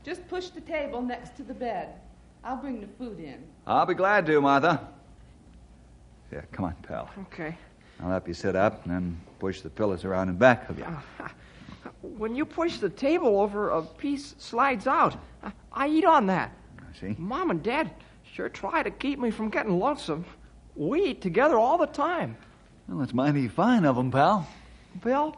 Just 0.03 0.27
push 0.29 0.49
the 0.49 0.63
table 0.63 1.03
next 1.03 1.37
to 1.37 1.43
the 1.43 1.53
bed. 1.53 2.01
I'll 2.43 2.57
bring 2.57 2.81
the 2.81 2.87
food 2.87 3.21
in. 3.21 3.45
I'll 3.67 3.85
be 3.85 3.93
glad 3.93 4.25
to, 4.27 4.41
Martha. 4.41 4.89
Yeah, 6.33 6.41
come 6.53 6.65
on, 6.65 6.75
pal. 6.83 7.11
Okay. 7.25 7.55
I'll 8.03 8.09
help 8.09 8.27
you 8.27 8.33
sit 8.33 8.57
up 8.57 8.83
and 8.85 8.95
then 8.95 9.21
push 9.41 9.61
the 9.61 9.69
pillows 9.69 10.07
around 10.07 10.31
in 10.31 10.37
back 10.37 10.71
of 10.71 10.79
you. 10.79 10.87
Uh, 10.87 11.29
when 12.01 12.35
you 12.35 12.47
push 12.47 12.79
the 12.79 12.89
table 12.89 13.39
over, 13.39 13.69
a 13.69 13.83
piece 13.83 14.35
slides 14.39 14.87
out. 14.87 15.17
I, 15.43 15.53
I 15.71 15.89
eat 15.89 16.07
on 16.07 16.25
that. 16.29 16.51
See? 16.99 17.15
Mom 17.19 17.51
and 17.51 17.63
Dad 17.63 17.91
sure 18.33 18.49
try 18.49 18.83
to 18.83 18.91
keep 18.91 19.19
me 19.19 19.31
from 19.31 19.49
getting 19.51 19.79
lonesome. 19.79 20.25
We 20.77 21.05
eat 21.07 21.21
together 21.21 21.59
all 21.59 21.79
the 21.79 21.87
time. 21.87 22.37
Well, 22.89 22.99
that's 22.99 23.13
mighty 23.15 23.49
fine 23.49 23.85
of 23.85 23.99
'em, 23.99 24.11
pal. 24.11 24.47
Bill, 25.03 25.37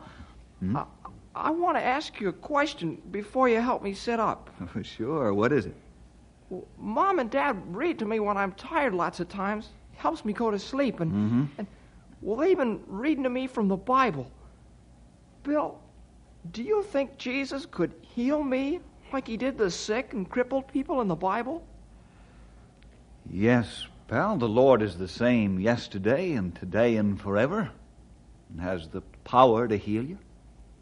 I, 0.75 0.85
I 1.35 1.51
want 1.51 1.77
to 1.77 1.83
ask 1.83 2.21
you 2.21 2.29
a 2.29 2.33
question 2.33 3.01
before 3.11 3.49
you 3.49 3.61
help 3.61 3.83
me 3.83 3.93
sit 3.95 4.21
up. 4.21 4.51
sure. 4.83 5.33
What 5.35 5.53
is 5.53 5.67
it? 5.67 5.75
Mom 6.79 7.19
and 7.19 7.31
Dad 7.31 7.57
read 7.75 7.99
to 7.99 8.05
me 8.05 8.21
when 8.21 8.37
I'm 8.37 8.53
tired 8.53 8.95
lots 8.95 9.21
of 9.21 9.29
times. 9.29 9.71
Helps 9.97 10.25
me 10.25 10.33
go 10.33 10.51
to 10.51 10.59
sleep. 10.59 11.01
And, 11.01 11.13
Mm-hmm. 11.13 11.45
and 11.59 11.67
well, 12.21 12.37
they've 12.37 12.57
been 12.57 12.81
reading 12.87 13.25
to 13.25 13.31
me 13.31 13.47
from 13.47 13.69
the 13.69 13.77
Bible. 13.77 14.31
Bill, 15.43 15.81
do 16.53 16.63
you 16.63 16.83
think 16.85 17.17
Jesus 17.19 17.67
could 17.67 17.93
heal 18.01 18.43
me 18.45 18.81
like 19.13 19.27
he 19.27 19.37
did 19.37 19.59
the 19.59 19.71
sick 19.71 20.13
and 20.13 20.29
crippled 20.29 20.69
people 20.69 21.01
in 21.01 21.09
the 21.09 21.17
Bible? 21.17 21.67
Yes, 23.31 23.87
pal. 24.09 24.37
The 24.37 24.49
Lord 24.49 24.83
is 24.83 24.97
the 24.97 25.09
same 25.09 25.61
yesterday 25.61 26.33
and 26.33 26.55
today 26.55 26.97
and 26.97 27.21
forever, 27.21 27.71
and 28.51 28.61
has 28.61 28.89
the 28.89 29.03
power 29.25 29.67
to 29.69 29.77
heal 29.77 30.05
you, 30.05 30.19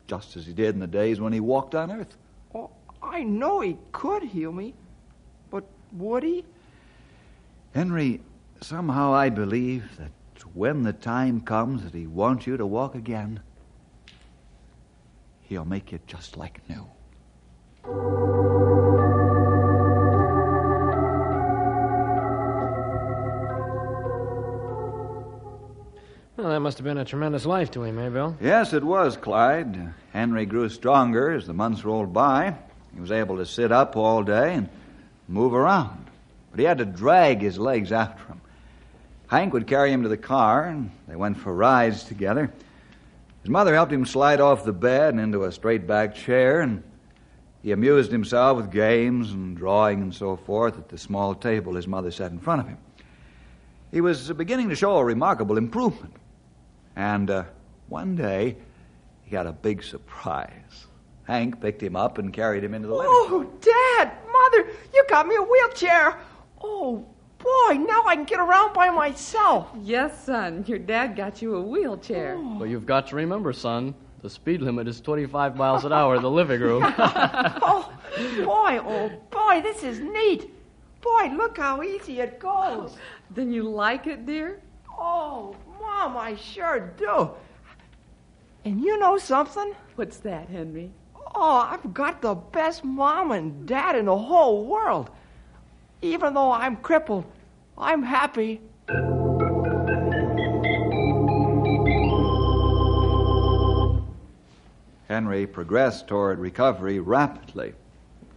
just 0.07 0.37
as 0.37 0.47
He 0.47 0.53
did 0.53 0.75
in 0.75 0.81
the 0.81 0.87
days 0.87 1.21
when 1.21 1.33
He 1.33 1.41
walked 1.41 1.75
on 1.75 1.91
earth. 1.93 2.17
Oh, 2.55 2.71
I 3.03 3.23
know 3.23 3.61
he 3.61 3.77
could 3.93 4.23
heal 4.23 4.53
me, 4.53 4.75
but 5.51 5.65
would 5.93 6.23
he? 6.23 6.45
Henry, 7.75 8.21
somehow 8.61 9.13
I 9.15 9.29
believe 9.29 9.97
that 9.99 10.11
when 10.55 10.83
the 10.83 10.93
time 10.93 11.41
comes 11.41 11.85
that 11.85 11.95
He 11.95 12.07
wants 12.07 12.47
you 12.47 12.57
to 12.57 12.67
walk 12.67 12.95
again, 12.95 13.41
He'll 15.43 15.65
make 15.65 15.93
you 15.93 15.99
just 16.07 16.37
like 16.37 16.61
new. 16.69 16.87
That 26.61 26.65
must 26.65 26.77
have 26.77 26.85
been 26.85 26.99
a 26.99 27.07
tremendous 27.07 27.47
life 27.47 27.71
to 27.71 27.85
him, 27.85 27.99
eh, 27.99 28.11
Bill? 28.11 28.37
Yes, 28.39 28.75
it 28.75 28.85
was, 28.85 29.17
Clyde. 29.17 29.95
Henry 30.13 30.45
grew 30.45 30.69
stronger 30.69 31.31
as 31.31 31.47
the 31.47 31.55
months 31.55 31.87
rolled 31.87 32.13
by. 32.13 32.55
He 32.93 33.01
was 33.01 33.11
able 33.11 33.39
to 33.39 33.47
sit 33.47 33.73
up 33.73 33.97
all 33.97 34.23
day 34.23 34.53
and 34.53 34.69
move 35.27 35.55
around. 35.55 36.11
But 36.51 36.61
he 36.61 36.67
had 36.67 36.77
to 36.77 36.85
drag 36.85 37.41
his 37.41 37.59
legs 37.59 37.93
after 37.93 38.23
him. 38.27 38.43
Hank 39.29 39.55
would 39.55 39.67
carry 39.67 39.91
him 39.91 40.03
to 40.03 40.11
the 40.11 40.19
car, 40.19 40.65
and 40.65 40.91
they 41.09 41.17
went 41.17 41.39
for 41.39 41.55
rides 41.55 42.05
together. 42.05 42.53
His 43.41 43.51
mother 43.51 43.73
helped 43.73 43.93
him 43.93 44.05
slide 44.05 44.43
off 44.43 44.63
the 44.63 44.75
bed 44.75 45.15
and 45.15 45.21
into 45.21 45.45
a 45.45 45.53
straight 45.53 45.87
back 45.87 46.15
chair, 46.15 46.61
and 46.61 46.83
he 47.63 47.73
amused 47.73 48.13
himself 48.13 48.59
with 48.59 48.71
games 48.71 49.33
and 49.33 49.57
drawing 49.57 50.03
and 50.03 50.15
so 50.15 50.37
forth 50.37 50.77
at 50.77 50.91
the 50.91 50.99
small 50.99 51.35
table 51.35 51.77
his 51.77 51.89
mother 51.89 52.11
set 52.11 52.33
in 52.33 52.39
front 52.39 52.61
of 52.61 52.69
him. 52.69 52.77
He 53.93 54.03
was 54.03 54.31
beginning 54.33 54.69
to 54.69 54.77
show 54.77 54.99
a 54.99 55.05
remarkable 55.05 55.57
improvement. 55.57 56.17
And 57.01 57.31
uh, 57.31 57.45
one 57.89 58.15
day, 58.15 58.59
he 59.23 59.31
got 59.31 59.47
a 59.47 59.53
big 59.53 59.83
surprise. 59.83 60.87
Hank 61.25 61.59
picked 61.59 61.83
him 61.83 61.97
up 61.97 62.19
and 62.19 62.31
carried 62.31 62.63
him 62.63 62.75
into 62.75 62.89
the 62.89 62.95
living 62.95 63.11
room. 63.11 63.27
Oh, 63.27 63.97
Dad, 63.97 64.13
Mother, 64.31 64.71
you 64.93 65.03
got 65.09 65.27
me 65.27 65.35
a 65.37 65.43
wheelchair. 65.43 66.19
Oh, 66.61 67.07
boy, 67.39 67.79
now 67.79 68.05
I 68.07 68.17
can 68.17 68.25
get 68.25 68.39
around 68.39 68.75
by 68.75 68.91
myself. 68.91 69.71
Yes, 69.81 70.27
son, 70.27 70.63
your 70.67 70.79
dad 70.79 71.17
got 71.17 71.41
you 71.41 71.55
a 71.55 71.63
wheelchair. 71.63 72.37
But 72.37 72.69
you've 72.69 72.85
got 72.85 73.07
to 73.07 73.17
remember, 73.17 73.55
son, 73.55 73.95
the 74.21 74.29
speed 74.29 74.61
limit 74.61 74.87
is 74.87 75.01
25 75.01 75.57
miles 75.57 75.87
an 75.87 75.95
hour 75.95 76.17
in 76.17 76.23
the 76.23 76.31
living 76.31 76.61
room. 76.61 76.83
oh, 76.99 77.91
boy, 78.45 78.79
oh, 78.85 79.11
boy, 79.31 79.63
this 79.63 79.83
is 79.85 80.01
neat. 80.01 80.51
Boy, 81.01 81.33
look 81.35 81.57
how 81.57 81.83
easy 81.83 82.21
it 82.21 82.39
goes. 82.39 82.99
Then 83.31 83.51
you 83.51 83.63
like 83.63 84.07
it, 84.07 84.27
dear? 84.27 84.61
Oh, 84.91 85.57
Mom, 85.81 86.17
I 86.17 86.37
sure 86.37 86.81
do. 86.97 87.31
And 88.65 88.81
you 88.81 88.99
know 88.99 89.19
something? 89.19 89.75
What's 89.97 90.19
that, 90.19 90.49
Henry? 90.49 90.91
Oh, 91.35 91.69
I've 91.71 91.95
got 91.95 92.21
the 92.21 92.35
best 92.35 92.85
mom 92.85 93.33
and 93.33 93.67
dad 93.67 93.97
in 93.97 94.07
the 94.07 94.17
whole 94.17 94.67
world. 94.67 95.11
Even 96.03 96.35
though 96.35 96.53
I'm 96.53 96.77
crippled, 96.77 97.25
I'm 97.79 98.03
happy. 98.03 98.61
Henry 105.09 105.47
progressed 105.47 106.07
toward 106.09 106.39
recovery 106.39 107.01
rapidly. 107.01 107.75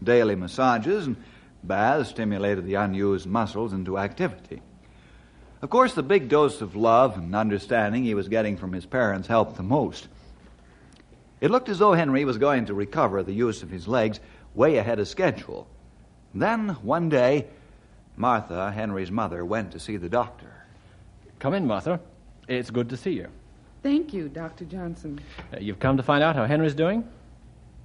Daily 0.02 0.36
massages 0.36 1.08
and 1.08 1.16
baths 1.64 2.10
stimulated 2.10 2.66
the 2.66 2.76
unused 2.76 3.28
muscles 3.28 3.74
into 3.74 3.98
activity. 3.98 4.62
Of 5.63 5.70
course, 5.70 5.93
the 5.93 6.03
big 6.03 6.27
dose 6.27 6.60
of 6.60 6.75
love 6.75 7.15
and 7.17 7.34
understanding 7.34 8.03
he 8.03 8.15
was 8.15 8.27
getting 8.27 8.58
from 8.58 8.74
his 8.74 8.86
parents 8.86 9.29
helped 9.29 9.55
the 9.55 9.63
most. 9.63 10.10
It 11.39 11.51
looked 11.51 11.70
as 11.70 11.79
though 11.79 11.93
Henry 11.93 12.25
was 12.25 12.38
going 12.38 12.65
to 12.65 12.74
recover 12.74 13.24
the 13.24 13.32
use 13.32 13.63
of 13.63 13.70
his 13.70 13.88
legs 13.88 14.20
way 14.53 14.75
ahead 14.75 15.00
of 15.00 15.08
schedule. 15.08 15.65
Then, 16.34 16.70
one 16.82 17.08
day, 17.08 17.48
Martha, 18.17 18.74
Henry's 18.74 19.10
mother, 19.10 19.46
went 19.46 19.72
to 19.72 19.79
see 19.79 19.96
the 19.96 20.10
doctor. 20.10 20.51
Come 21.39 21.53
in, 21.53 21.65
Martha. 21.65 22.01
It's 22.50 22.70
good 22.70 22.89
to 22.89 22.98
see 22.98 23.13
you. 23.13 23.29
Thank 23.84 24.13
you, 24.13 24.27
Dr. 24.27 24.65
Johnson. 24.65 25.22
Uh, 25.53 25.60
you've 25.62 25.79
come 25.79 25.96
to 25.96 26.03
find 26.03 26.22
out 26.22 26.36
how 26.36 26.43
Henry's 26.43 26.75
doing? 26.75 27.08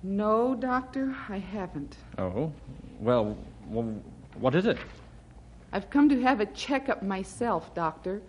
No, 0.02 0.56
Doctor, 0.56 1.14
I 1.28 1.38
haven't. 1.38 1.94
Oh, 2.18 2.52
well, 2.98 3.38
well 3.68 4.02
what 4.34 4.56
is 4.56 4.66
it? 4.66 4.78
I've 5.72 5.90
come 5.90 6.08
to 6.08 6.22
have 6.22 6.40
a 6.40 6.46
checkup 6.46 7.02
myself, 7.02 7.74
Doctor. 7.74 8.22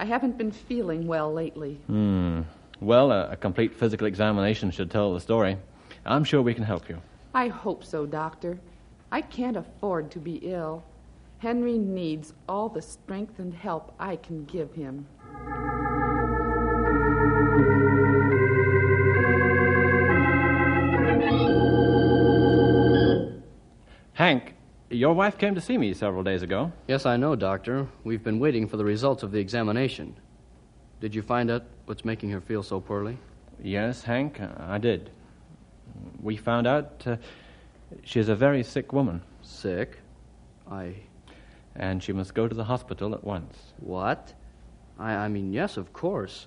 I 0.00 0.04
haven't 0.04 0.38
been 0.38 0.50
feeling 0.50 1.06
well 1.06 1.32
lately. 1.32 1.80
Hmm. 1.86 2.42
Well, 2.80 3.10
a, 3.12 3.30
a 3.30 3.36
complete 3.36 3.74
physical 3.74 4.06
examination 4.06 4.70
should 4.70 4.90
tell 4.90 5.12
the 5.12 5.20
story. 5.20 5.58
I'm 6.06 6.24
sure 6.24 6.40
we 6.40 6.54
can 6.54 6.64
help 6.64 6.88
you. 6.88 7.00
I 7.34 7.48
hope 7.48 7.84
so, 7.84 8.06
Doctor. 8.06 8.58
I 9.10 9.20
can't 9.20 9.56
afford 9.56 10.10
to 10.12 10.18
be 10.18 10.36
ill. 10.36 10.84
Henry 11.38 11.78
needs 11.78 12.34
all 12.48 12.68
the 12.68 12.82
strength 12.82 13.38
and 13.38 13.52
help 13.52 13.94
I 13.98 14.16
can 14.16 14.44
give 14.44 14.72
him. 14.74 15.06
Your 24.90 25.14
wife 25.14 25.38
came 25.38 25.54
to 25.54 25.60
see 25.60 25.76
me 25.78 25.92
several 25.94 26.22
days 26.22 26.42
ago. 26.42 26.72
yes, 26.86 27.04
I 27.06 27.16
know, 27.16 27.36
Doctor. 27.36 27.86
We've 28.04 28.22
been 28.22 28.38
waiting 28.38 28.68
for 28.68 28.76
the 28.76 28.84
results 28.84 29.22
of 29.22 29.32
the 29.32 29.38
examination. 29.38 30.16
Did 31.00 31.14
you 31.14 31.22
find 31.22 31.50
out 31.50 31.64
what's 31.86 32.04
making 32.04 32.30
her 32.30 32.40
feel 32.40 32.62
so 32.62 32.80
poorly? 32.80 33.18
Yes, 33.62 34.02
Hank, 34.02 34.40
I 34.40 34.78
did. 34.78 35.10
We 36.22 36.36
found 36.36 36.66
out 36.66 37.02
uh, 37.06 37.16
she's 38.04 38.28
a 38.28 38.34
very 38.34 38.62
sick 38.62 38.92
woman, 38.92 39.22
Sick? 39.42 39.98
I. 40.70 40.94
and 41.74 42.02
she 42.02 42.12
must 42.12 42.34
go 42.34 42.46
to 42.48 42.54
the 42.54 42.64
hospital 42.64 43.14
at 43.14 43.24
once. 43.24 43.56
What? 43.80 44.32
I, 44.98 45.12
I 45.14 45.28
mean, 45.28 45.52
yes, 45.52 45.76
of 45.76 45.92
course. 45.92 46.46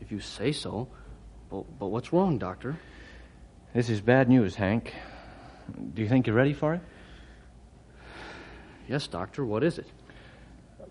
If 0.00 0.10
you 0.12 0.20
say 0.20 0.52
so. 0.52 0.88
But, 1.50 1.64
but 1.78 1.88
what's 1.88 2.12
wrong, 2.12 2.38
Doctor? 2.38 2.78
This 3.74 3.88
is 3.88 4.00
bad 4.00 4.28
news, 4.28 4.54
Hank. 4.54 4.94
Do 5.94 6.02
you 6.02 6.08
think 6.08 6.26
you're 6.26 6.36
ready 6.36 6.52
for 6.54 6.74
it? 6.74 6.80
Yes, 8.88 9.06
Doctor, 9.06 9.44
what 9.44 9.62
is 9.62 9.78
it? 9.78 9.86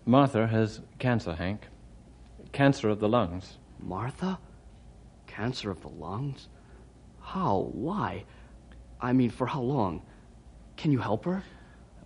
Martha 0.04 0.46
has 0.46 0.80
cancer, 0.98 1.34
Hank. 1.34 1.68
Cancer 2.52 2.88
of 2.88 3.00
the 3.00 3.08
lungs. 3.08 3.58
Martha? 3.78 4.38
Cancer 5.26 5.70
of 5.70 5.80
the 5.82 5.88
lungs? 5.88 6.48
How? 7.20 7.70
Why? 7.72 8.24
I 9.00 9.12
mean, 9.12 9.30
for 9.30 9.46
how 9.46 9.60
long? 9.60 10.02
Can 10.76 10.92
you 10.92 10.98
help 10.98 11.24
her? 11.24 11.42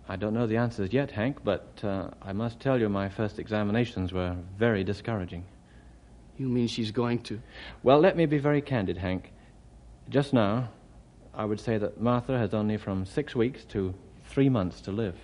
I 0.09 0.15
don't 0.15 0.33
know 0.33 0.47
the 0.47 0.57
answers 0.57 0.93
yet, 0.93 1.11
Hank, 1.11 1.43
but 1.43 1.67
uh, 1.83 2.09
I 2.21 2.31
must 2.31 2.59
tell 2.59 2.79
you 2.79 2.87
my 2.87 3.09
first 3.09 3.39
examinations 3.39 4.13
were 4.13 4.35
very 4.57 4.83
discouraging. 4.83 5.45
You 6.37 6.47
mean 6.47 6.67
she's 6.67 6.91
going 6.91 7.19
to. 7.23 7.41
Well, 7.83 7.99
let 7.99 8.15
me 8.15 8.25
be 8.25 8.37
very 8.37 8.61
candid, 8.61 8.97
Hank. 8.97 9.33
Just 10.09 10.33
now, 10.33 10.69
I 11.33 11.45
would 11.45 11.59
say 11.59 11.77
that 11.77 11.99
Martha 11.99 12.37
has 12.37 12.53
only 12.53 12.77
from 12.77 13.05
six 13.05 13.35
weeks 13.35 13.65
to 13.65 13.93
three 14.25 14.47
months 14.49 14.79
to 14.81 14.91
live. 14.91 15.15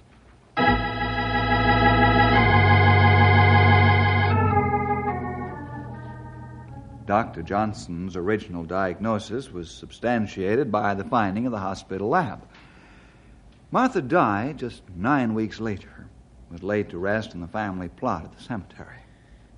Dr. 7.06 7.44
Johnson's 7.44 8.16
original 8.16 8.64
diagnosis 8.64 9.52
was 9.52 9.70
substantiated 9.70 10.72
by 10.72 10.94
the 10.94 11.04
finding 11.04 11.46
of 11.46 11.52
the 11.52 11.60
hospital 11.60 12.10
lab. 12.10 12.42
Martha 13.72 14.02
died 14.02 14.58
just 14.58 14.84
nine 14.96 15.34
weeks 15.34 15.60
later, 15.60 16.08
was 16.50 16.64
laid 16.64 16.90
to 16.90 16.98
rest 16.98 17.34
in 17.34 17.42
the 17.42 17.48
family 17.48 17.90
plot 17.90 18.24
at 18.24 18.38
the 18.38 18.44
cemetery. 18.44 18.98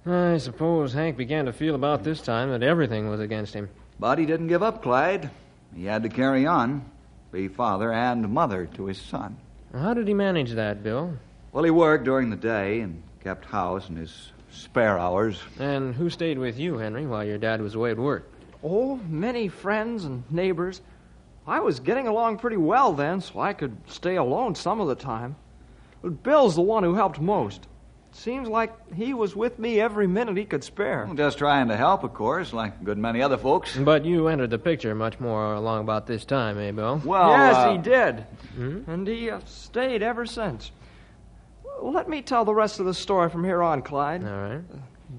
I 0.06 0.38
suppose 0.38 0.94
Hank 0.94 1.18
began 1.18 1.46
to 1.46 1.54
feel 1.54 1.76
about 1.76 2.04
this 2.04 2.22
time 2.22 2.50
that 2.52 2.64
everything 2.64 3.10
was 3.10 3.20
against 3.20 3.54
him. 3.54 3.70
But 4.00 4.20
he 4.20 4.26
didn't 4.26 4.48
give 4.48 4.64
up, 4.64 4.82
Clyde. 4.84 5.30
He 5.76 5.86
had 5.86 6.04
to 6.04 6.10
carry 6.10 6.46
on, 6.46 6.90
be 7.32 7.48
father 7.48 7.92
and 7.92 8.30
mother 8.30 8.68
to 8.76 8.86
his 8.86 8.98
son. 9.00 9.38
How 9.74 9.94
did 9.94 10.08
he 10.08 10.14
manage 10.14 10.52
that, 10.52 10.84
Bill? 10.84 11.18
Well, 11.52 11.64
he 11.64 11.72
worked 11.72 12.06
during 12.06 12.30
the 12.30 12.36
day 12.36 12.82
and 12.82 13.02
kept 13.22 13.46
house 13.46 13.90
in 13.90 13.96
his 13.96 14.32
spare 14.56 14.98
hours. 14.98 15.42
And 15.60 15.94
who 15.94 16.10
stayed 16.10 16.38
with 16.38 16.58
you, 16.58 16.78
Henry, 16.78 17.06
while 17.06 17.24
your 17.24 17.38
dad 17.38 17.62
was 17.62 17.76
away 17.76 17.92
at 17.92 17.98
work? 17.98 18.32
Oh, 18.64 19.00
many 19.08 19.48
friends 19.48 20.06
and 20.06 20.24
neighbors. 20.32 20.82
I 21.48 21.60
was 21.60 21.80
getting 21.80 22.08
along 22.08 22.40
pretty 22.40 22.58
well 22.58 22.94
then, 22.94 23.22
so 23.22 23.40
I 23.40 23.54
could 23.54 23.78
stay 23.88 24.16
alone 24.16 24.56
some 24.56 24.80
of 24.80 24.88
the 24.88 24.96
time. 24.96 25.36
But 26.02 26.24
Bill's 26.24 26.56
the 26.56 26.62
one 26.62 26.84
who 26.84 26.96
helped 26.96 27.20
most. 27.20 27.68
Seems 28.12 28.48
like 28.48 28.94
he 28.94 29.14
was 29.14 29.36
with 29.36 29.60
me 29.60 29.80
every 29.80 30.08
minute 30.08 30.38
he 30.38 30.46
could 30.46 30.64
spare. 30.64 31.08
Just 31.16 31.38
trying 31.38 31.68
to 31.68 31.76
help, 31.76 32.04
of 32.04 32.14
course, 32.14 32.54
like 32.54 32.74
a 32.80 32.84
good 32.84 32.98
many 32.98 33.22
other 33.22 33.38
folks. 33.38 33.76
But 33.76 34.06
you 34.06 34.30
entered 34.30 34.52
the 34.52 34.58
picture 34.58 34.96
much 34.96 35.20
more 35.20 35.54
along 35.54 35.82
about 35.82 36.08
this 36.08 36.24
time, 36.24 36.58
eh, 36.58 36.72
Bill? 36.72 37.02
Well, 37.04 37.30
yes, 37.32 37.56
uh, 37.56 37.72
he 37.74 37.78
did. 37.78 38.20
Hmm? 38.56 38.90
And 38.90 39.06
he 39.06 39.30
uh, 39.30 39.42
stayed 39.46 40.02
ever 40.02 40.26
since. 40.26 40.72
Well, 41.82 41.94
let 41.94 42.10
me 42.10 42.22
tell 42.22 42.46
the 42.46 42.54
rest 42.54 42.80
of 42.80 42.86
the 42.86 42.94
story 42.94 43.30
from 43.30 43.44
here 43.44 43.62
on, 43.62 43.82
Clyde. 43.82 44.24
All 44.24 44.30
right. 44.30 44.62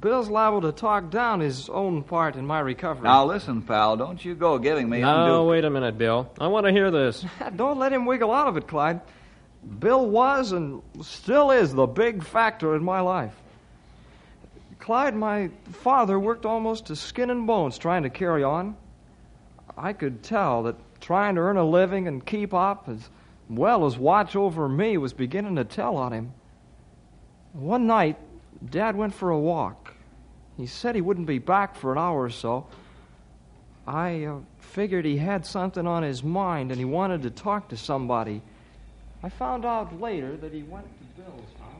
Bill's 0.00 0.28
liable 0.28 0.60
to 0.62 0.72
talk 0.72 1.10
down 1.10 1.40
his 1.40 1.68
own 1.68 2.02
part 2.02 2.36
in 2.36 2.46
my 2.46 2.60
recovery. 2.60 3.04
Now, 3.04 3.24
listen, 3.24 3.62
pal, 3.62 3.96
don't 3.96 4.22
you 4.22 4.34
go 4.34 4.58
giving 4.58 4.88
me 4.88 5.00
Now, 5.00 5.24
undue... 5.24 5.48
wait 5.48 5.64
a 5.64 5.70
minute, 5.70 5.96
Bill. 5.96 6.30
I 6.38 6.48
want 6.48 6.66
to 6.66 6.72
hear 6.72 6.90
this. 6.90 7.24
Don't 7.56 7.78
let 7.78 7.92
him 7.92 8.04
wiggle 8.04 8.32
out 8.32 8.48
of 8.48 8.56
it, 8.56 8.66
Clyde. 8.66 9.00
Bill 9.78 10.06
was 10.06 10.52
and 10.52 10.82
still 11.02 11.50
is 11.50 11.72
the 11.72 11.86
big 11.86 12.22
factor 12.24 12.76
in 12.76 12.84
my 12.84 13.00
life. 13.00 13.34
Clyde, 14.78 15.16
my 15.16 15.50
father 15.72 16.18
worked 16.18 16.44
almost 16.44 16.86
to 16.86 16.96
skin 16.96 17.30
and 17.30 17.46
bones 17.46 17.78
trying 17.78 18.02
to 18.02 18.10
carry 18.10 18.44
on. 18.44 18.76
I 19.76 19.92
could 19.92 20.22
tell 20.22 20.62
that 20.64 20.76
trying 21.00 21.34
to 21.36 21.40
earn 21.40 21.56
a 21.56 21.64
living 21.64 22.06
and 22.08 22.24
keep 22.24 22.54
up 22.54 22.88
as 22.88 23.08
well 23.48 23.86
as 23.86 23.96
watch 23.96 24.36
over 24.36 24.68
me 24.68 24.96
was 24.98 25.12
beginning 25.12 25.56
to 25.56 25.64
tell 25.64 25.96
on 25.96 26.12
him. 26.12 26.32
One 27.56 27.86
night, 27.86 28.18
Dad 28.68 28.96
went 28.96 29.14
for 29.14 29.30
a 29.30 29.38
walk. 29.38 29.94
He 30.58 30.66
said 30.66 30.94
he 30.94 31.00
wouldn't 31.00 31.26
be 31.26 31.38
back 31.38 31.74
for 31.74 31.90
an 31.90 31.96
hour 31.98 32.22
or 32.22 32.30
so. 32.30 32.66
I 33.86 34.24
uh, 34.24 34.40
figured 34.58 35.06
he 35.06 35.16
had 35.16 35.46
something 35.46 35.86
on 35.86 36.02
his 36.02 36.22
mind 36.22 36.70
and 36.70 36.78
he 36.78 36.84
wanted 36.84 37.22
to 37.22 37.30
talk 37.30 37.68
to 37.70 37.76
somebody. 37.76 38.42
I 39.22 39.30
found 39.30 39.64
out 39.64 39.98
later 39.98 40.36
that 40.36 40.52
he 40.52 40.64
went 40.64 40.86
to 40.86 41.22
Bill's 41.22 41.48
house. 41.58 41.72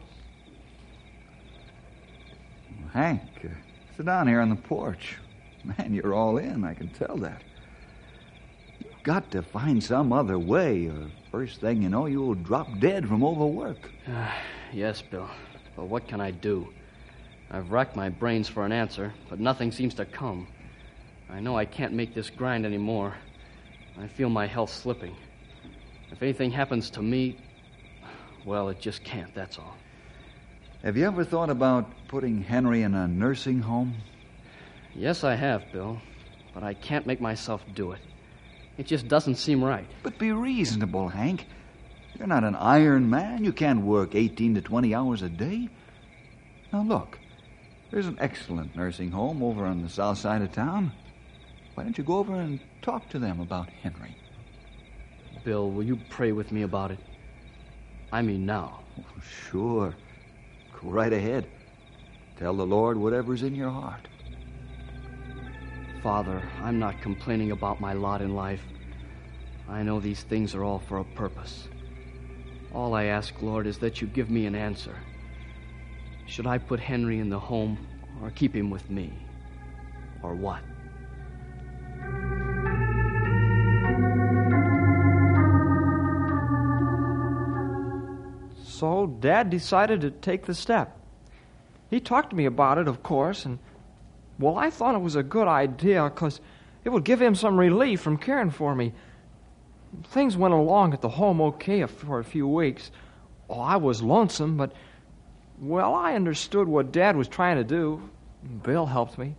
Hank, 2.94 3.20
uh, 3.44 3.48
sit 3.98 4.06
down 4.06 4.28
here 4.28 4.40
on 4.40 4.48
the 4.48 4.56
porch. 4.56 5.16
Man, 5.64 5.92
you're 5.92 6.14
all 6.14 6.38
in, 6.38 6.64
I 6.64 6.72
can 6.72 6.88
tell 6.88 7.18
that. 7.18 7.42
You've 8.80 9.02
got 9.02 9.30
to 9.32 9.42
find 9.42 9.84
some 9.84 10.10
other 10.10 10.38
way, 10.38 10.86
or 10.86 11.10
first 11.30 11.60
thing 11.60 11.82
you 11.82 11.90
know, 11.90 12.06
you'll 12.06 12.34
drop 12.34 12.68
dead 12.78 13.06
from 13.06 13.22
overwork. 13.22 13.90
yes, 14.72 15.02
Bill. 15.02 15.28
But 15.76 15.84
what 15.84 16.08
can 16.08 16.20
I 16.20 16.30
do? 16.30 16.72
I've 17.50 17.70
racked 17.70 17.94
my 17.94 18.08
brains 18.08 18.48
for 18.48 18.64
an 18.64 18.72
answer, 18.72 19.12
but 19.28 19.38
nothing 19.38 19.70
seems 19.70 19.94
to 19.94 20.04
come. 20.04 20.48
I 21.30 21.38
know 21.40 21.56
I 21.56 21.64
can't 21.64 21.92
make 21.92 22.14
this 22.14 22.30
grind 22.30 22.66
anymore. 22.66 23.14
I 23.98 24.08
feel 24.08 24.28
my 24.28 24.46
health 24.46 24.72
slipping. 24.72 25.14
If 26.10 26.22
anything 26.22 26.50
happens 26.50 26.90
to 26.90 27.02
me, 27.02 27.38
well, 28.44 28.68
it 28.68 28.80
just 28.80 29.04
can't, 29.04 29.34
that's 29.34 29.58
all. 29.58 29.76
Have 30.82 30.96
you 30.96 31.06
ever 31.06 31.24
thought 31.24 31.50
about 31.50 31.90
putting 32.08 32.42
Henry 32.42 32.82
in 32.82 32.94
a 32.94 33.08
nursing 33.08 33.60
home? 33.60 33.94
Yes, 34.94 35.24
I 35.24 35.34
have, 35.34 35.64
Bill. 35.72 36.00
But 36.54 36.62
I 36.62 36.74
can't 36.74 37.06
make 37.06 37.20
myself 37.20 37.62
do 37.74 37.92
it. 37.92 38.00
It 38.78 38.86
just 38.86 39.08
doesn't 39.08 39.36
seem 39.36 39.62
right. 39.62 39.86
But 40.02 40.18
be 40.18 40.32
reasonable, 40.32 41.08
Hank. 41.08 41.46
You're 42.18 42.26
not 42.26 42.44
an 42.44 42.56
iron 42.56 43.10
man. 43.10 43.44
You 43.44 43.52
can't 43.52 43.82
work 43.82 44.14
18 44.14 44.54
to 44.54 44.60
20 44.62 44.94
hours 44.94 45.22
a 45.22 45.28
day. 45.28 45.68
Now, 46.72 46.82
look. 46.82 47.18
There's 47.90 48.06
an 48.06 48.18
excellent 48.20 48.74
nursing 48.74 49.10
home 49.10 49.42
over 49.42 49.64
on 49.64 49.82
the 49.82 49.88
south 49.88 50.18
side 50.18 50.42
of 50.42 50.52
town. 50.52 50.92
Why 51.74 51.84
don't 51.84 51.96
you 51.96 52.04
go 52.04 52.18
over 52.18 52.34
and 52.34 52.58
talk 52.82 53.08
to 53.10 53.18
them 53.18 53.40
about 53.40 53.68
Henry? 53.68 54.16
Bill, 55.44 55.70
will 55.70 55.84
you 55.84 55.98
pray 56.10 56.32
with 56.32 56.50
me 56.50 56.62
about 56.62 56.90
it? 56.90 56.98
I 58.10 58.22
mean, 58.22 58.46
now. 58.46 58.80
Oh, 58.98 59.20
sure. 59.50 59.94
Go 60.80 60.88
right 60.88 61.12
ahead. 61.12 61.46
Tell 62.38 62.54
the 62.54 62.66
Lord 62.66 62.96
whatever's 62.96 63.42
in 63.42 63.54
your 63.54 63.70
heart. 63.70 64.08
Father, 66.02 66.42
I'm 66.62 66.78
not 66.78 67.00
complaining 67.02 67.52
about 67.52 67.80
my 67.80 67.92
lot 67.92 68.22
in 68.22 68.34
life. 68.34 68.62
I 69.68 69.82
know 69.82 70.00
these 70.00 70.22
things 70.22 70.54
are 70.54 70.64
all 70.64 70.78
for 70.78 70.98
a 70.98 71.04
purpose. 71.04 71.68
All 72.76 72.92
I 72.92 73.04
ask, 73.04 73.40
Lord, 73.40 73.66
is 73.66 73.78
that 73.78 74.02
you 74.02 74.06
give 74.06 74.28
me 74.28 74.44
an 74.44 74.54
answer. 74.54 74.94
Should 76.26 76.46
I 76.46 76.58
put 76.58 76.78
Henry 76.78 77.20
in 77.20 77.30
the 77.30 77.38
home 77.38 77.78
or 78.22 78.30
keep 78.30 78.54
him 78.54 78.68
with 78.68 78.90
me? 78.90 79.14
Or 80.22 80.34
what? 80.34 80.60
So 88.62 89.06
Dad 89.06 89.48
decided 89.48 90.02
to 90.02 90.10
take 90.10 90.44
the 90.44 90.54
step. 90.54 90.98
He 91.88 91.98
talked 91.98 92.28
to 92.28 92.36
me 92.36 92.44
about 92.44 92.76
it, 92.76 92.88
of 92.88 93.02
course, 93.02 93.46
and, 93.46 93.58
well, 94.38 94.58
I 94.58 94.68
thought 94.68 94.94
it 94.94 95.00
was 95.00 95.16
a 95.16 95.22
good 95.22 95.48
idea 95.48 96.04
because 96.04 96.42
it 96.84 96.90
would 96.90 97.04
give 97.04 97.22
him 97.22 97.34
some 97.34 97.58
relief 97.58 98.02
from 98.02 98.18
caring 98.18 98.50
for 98.50 98.74
me. 98.74 98.92
Things 100.04 100.36
went 100.36 100.54
along 100.54 100.92
at 100.92 101.00
the 101.00 101.08
home 101.08 101.40
okay 101.40 101.84
for 101.86 102.18
a 102.18 102.24
few 102.24 102.46
weeks. 102.46 102.90
Oh, 103.48 103.60
I 103.60 103.76
was 103.76 104.02
lonesome, 104.02 104.56
but, 104.56 104.72
well, 105.60 105.94
I 105.94 106.14
understood 106.14 106.68
what 106.68 106.92
Dad 106.92 107.16
was 107.16 107.28
trying 107.28 107.56
to 107.56 107.64
do. 107.64 108.08
Bill 108.62 108.86
helped 108.86 109.18
me. 109.18 109.34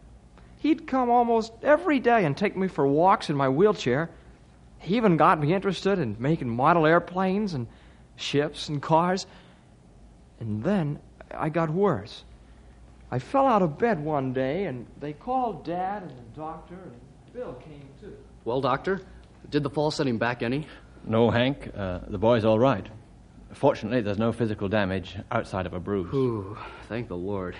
He'd 0.58 0.88
come 0.88 1.10
almost 1.10 1.54
every 1.63 2.00
day 2.00 2.26
and 2.26 2.36
take 2.36 2.58
me 2.58 2.67
for 2.67 2.88
walks 2.88 3.30
in 3.30 3.36
my 3.36 3.50
wheelchair. 3.50 4.10
He 4.80 4.98
even 4.98 5.17
got 5.17 5.39
me 5.39 5.54
interested 5.54 6.00
in 6.00 6.15
making 6.20 6.50
model 6.50 6.86
airplanes 6.86 7.54
and 7.54 7.67
ships 8.15 8.70
and 8.70 8.82
cars. 8.82 9.28
And 10.39 10.63
then 10.63 11.00
I 11.32 11.50
got 11.50 11.70
worse. 11.70 12.24
I 13.10 13.20
fell 13.20 13.48
out 13.48 13.62
of 13.62 13.78
bed 13.78 14.04
one 14.04 14.34
day, 14.34 14.65
and 14.65 14.86
they 15.00 15.13
called 15.13 15.63
Dad 15.63 16.04
and 16.04 16.12
the 16.12 16.36
doctor, 16.36 16.76
and 16.76 17.34
Bill 17.34 17.54
came 17.54 17.88
too. 18.02 18.17
Well, 18.43 18.60
Doctor, 18.60 19.02
did 19.49 19.63
the 19.63 19.69
fall 19.69 19.91
set 19.91 20.07
him 20.07 20.17
back 20.17 20.43
any? 20.43 20.67
No, 21.05 21.29
Hank. 21.29 21.71
Uh, 21.75 21.99
the 22.07 22.17
boy's 22.17 22.45
all 22.45 22.60
right. 22.60 22.86
Fortunately, 23.53 24.01
there's 24.01 24.17
no 24.17 24.31
physical 24.31 24.67
damage 24.67 25.15
outside 25.31 25.65
of 25.65 25.73
a 25.73 25.79
bruise. 25.79 26.13
Ooh, 26.13 26.57
thank 26.89 27.07
the 27.07 27.15
Lord. 27.17 27.55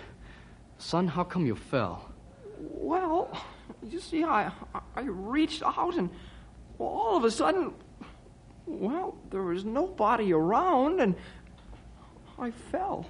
Son, 0.78 1.08
how 1.08 1.24
come 1.24 1.46
you 1.46 1.56
fell? 1.56 2.10
Well, 2.60 3.32
you 3.84 4.00
see, 4.00 4.24
I 4.24 4.52
I 4.96 5.02
reached 5.02 5.64
out, 5.64 5.96
and 5.96 6.10
all 6.78 7.16
of 7.16 7.24
a 7.24 7.32
sudden, 7.32 7.74
well, 8.66 9.16
there 9.30 9.44
was 9.44 9.64
nobody 9.64 10.34
around, 10.34 11.00
and 11.00 11.16
I 12.38 12.52
fell. 12.52 13.06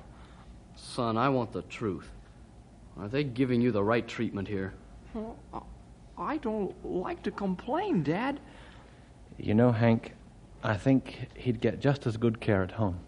Son, 0.76 1.18
I 1.18 1.30
want 1.30 1.52
the 1.52 1.64
truth. 1.64 2.10
Are 3.00 3.08
they 3.08 3.24
giving 3.24 3.62
you 3.62 3.72
the 3.72 3.84
right 3.84 4.08
treatment 4.08 4.48
here? 4.48 4.74
Well, 5.14 5.38
I 6.18 6.38
don't 6.38 6.74
like 6.86 7.24
to 7.24 7.32
complain, 7.32 8.04
Dad. 8.04 8.40
You 9.38 9.54
know, 9.54 9.72
Hank, 9.72 10.14
I 10.64 10.78
think 10.78 11.30
he'd 11.36 11.62
get 11.62 11.80
just 11.80 12.08
as 12.08 12.18
good 12.18 12.42
care 12.42 12.64
at 12.64 12.72
home. 12.72 13.00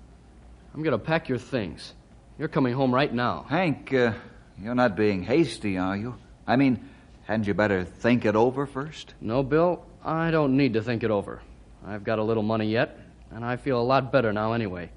I'm 0.73 0.83
going 0.83 0.91
to 0.91 1.03
pack 1.03 1.27
your 1.27 1.39
things. 1.39 1.93
You're 2.37 2.47
coming 2.47 2.73
home 2.73 2.93
right 2.93 3.11
now. 3.11 3.45
Hank, 3.49 3.91
uh, 3.93 4.13
you're 4.61 4.75
not 4.75 4.95
being 4.95 5.23
hasty, 5.23 5.77
are 5.77 5.97
you? 5.97 6.15
I 6.45 6.55
mean, 6.55 6.87
hadn't 7.23 7.47
you 7.47 7.53
better 7.53 7.83
think 7.83 8.25
it 8.25 8.35
over 8.35 8.67
first? 8.67 9.15
No, 9.19 9.41
Bill, 9.41 9.83
I 10.03 10.29
don't 10.29 10.55
need 10.55 10.73
to 10.73 10.83
think 10.83 11.03
it 11.03 11.11
over. 11.11 11.41
I've 11.85 12.03
got 12.03 12.19
a 12.19 12.23
little 12.23 12.43
money 12.43 12.69
yet, 12.69 12.99
and 13.31 13.43
I 13.43 13.55
feel 13.55 13.79
a 13.79 13.83
lot 13.83 14.11
better 14.11 14.31
now 14.31 14.53
anyway. 14.53 14.91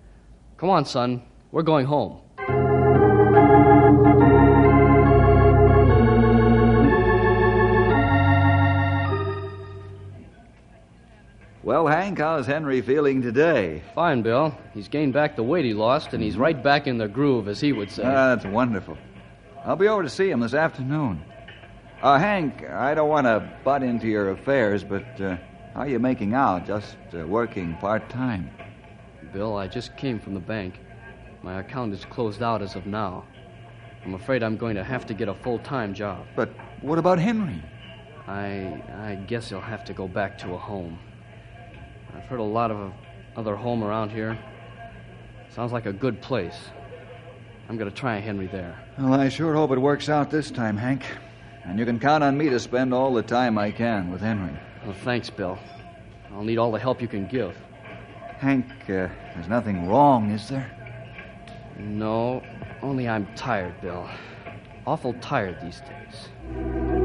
Come 0.58 0.68
on, 0.68 0.84
son. 0.84 1.22
We're 1.50 1.62
going 1.62 1.86
home. 1.86 2.20
Hank, 12.12 12.20
how's 12.20 12.46
Henry 12.46 12.82
feeling 12.82 13.22
today? 13.22 13.80
Fine, 13.94 14.20
Bill. 14.20 14.54
He's 14.74 14.88
gained 14.88 15.14
back 15.14 15.34
the 15.34 15.42
weight 15.42 15.64
he 15.64 15.72
lost, 15.72 16.12
and 16.12 16.22
he's 16.22 16.36
right 16.36 16.62
back 16.62 16.86
in 16.86 16.98
the 16.98 17.08
groove, 17.08 17.48
as 17.48 17.58
he 17.58 17.72
would 17.72 17.90
say. 17.90 18.02
Ah, 18.04 18.34
that's 18.34 18.44
wonderful. 18.44 18.98
I'll 19.64 19.76
be 19.76 19.88
over 19.88 20.02
to 20.02 20.10
see 20.10 20.28
him 20.28 20.40
this 20.40 20.52
afternoon. 20.52 21.22
Uh, 22.02 22.18
Hank, 22.18 22.68
I 22.68 22.92
don't 22.92 23.08
want 23.08 23.24
to 23.24 23.50
butt 23.64 23.82
into 23.82 24.08
your 24.08 24.32
affairs, 24.32 24.84
but 24.84 25.18
uh, 25.22 25.38
how 25.72 25.80
are 25.80 25.88
you 25.88 25.98
making 25.98 26.34
out? 26.34 26.66
Just 26.66 26.98
uh, 27.14 27.26
working 27.26 27.76
part 27.76 28.10
time? 28.10 28.50
Bill, 29.32 29.56
I 29.56 29.66
just 29.66 29.96
came 29.96 30.20
from 30.20 30.34
the 30.34 30.40
bank. 30.40 30.80
My 31.42 31.60
account 31.60 31.94
is 31.94 32.04
closed 32.04 32.42
out 32.42 32.60
as 32.60 32.76
of 32.76 32.84
now. 32.84 33.24
I'm 34.04 34.12
afraid 34.12 34.42
I'm 34.42 34.58
going 34.58 34.74
to 34.74 34.84
have 34.84 35.06
to 35.06 35.14
get 35.14 35.28
a 35.28 35.34
full 35.34 35.60
time 35.60 35.94
job. 35.94 36.26
But 36.36 36.50
what 36.82 36.98
about 36.98 37.18
Henry? 37.18 37.64
I 38.28 38.82
I 38.98 39.14
guess 39.26 39.48
he'll 39.48 39.62
have 39.62 39.86
to 39.86 39.94
go 39.94 40.06
back 40.06 40.36
to 40.40 40.52
a 40.52 40.58
home. 40.58 40.98
I've 42.14 42.24
heard 42.24 42.40
a 42.40 42.44
lot 42.44 42.70
of 42.70 42.92
other 43.36 43.56
home 43.56 43.82
around 43.82 44.10
here. 44.10 44.38
Sounds 45.50 45.72
like 45.72 45.86
a 45.86 45.92
good 45.92 46.20
place. 46.20 46.56
I'm 47.68 47.76
going 47.76 47.90
to 47.90 47.96
try 47.96 48.18
Henry 48.18 48.46
there. 48.46 48.78
Well, 48.98 49.14
I 49.14 49.28
sure 49.28 49.54
hope 49.54 49.70
it 49.70 49.78
works 49.78 50.08
out 50.08 50.30
this 50.30 50.50
time, 50.50 50.76
Hank. 50.76 51.04
And 51.64 51.78
you 51.78 51.84
can 51.84 51.98
count 52.00 52.24
on 52.24 52.36
me 52.36 52.48
to 52.50 52.58
spend 52.58 52.92
all 52.92 53.14
the 53.14 53.22
time 53.22 53.56
I 53.56 53.70
can 53.70 54.10
with 54.10 54.20
Henry. 54.20 54.58
Well, 54.84 54.94
thanks, 55.04 55.30
Bill. 55.30 55.58
I'll 56.32 56.44
need 56.44 56.58
all 56.58 56.72
the 56.72 56.78
help 56.78 57.00
you 57.00 57.08
can 57.08 57.26
give. 57.26 57.56
Hank, 58.38 58.66
uh, 58.84 59.08
there's 59.34 59.48
nothing 59.48 59.88
wrong, 59.88 60.30
is 60.30 60.48
there? 60.48 60.70
No, 61.78 62.42
only 62.82 63.08
I'm 63.08 63.26
tired, 63.34 63.80
Bill. 63.80 64.08
Awful 64.86 65.14
tired 65.14 65.60
these 65.62 65.80
days. 65.80 67.01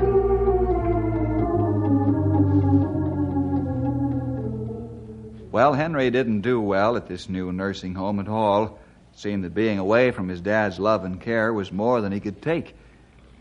Well, 5.58 5.74
Henry 5.74 6.12
didn't 6.12 6.42
do 6.42 6.62
well 6.62 6.98
at 6.98 7.08
this 7.08 7.30
new 7.30 7.52
nursing 7.52 7.96
home 7.96 8.20
at 8.20 8.28
all. 8.28 8.78
It 9.12 9.20
seemed 9.20 9.44
that 9.44 9.56
being 9.56 9.80
away 9.80 10.12
from 10.12 10.30
his 10.30 10.40
dad's 10.40 10.78
love 10.78 11.04
and 11.04 11.20
care 11.20 11.52
was 11.52 11.72
more 11.72 12.00
than 12.00 12.12
he 12.12 12.20
could 12.20 12.44
take. 12.44 12.76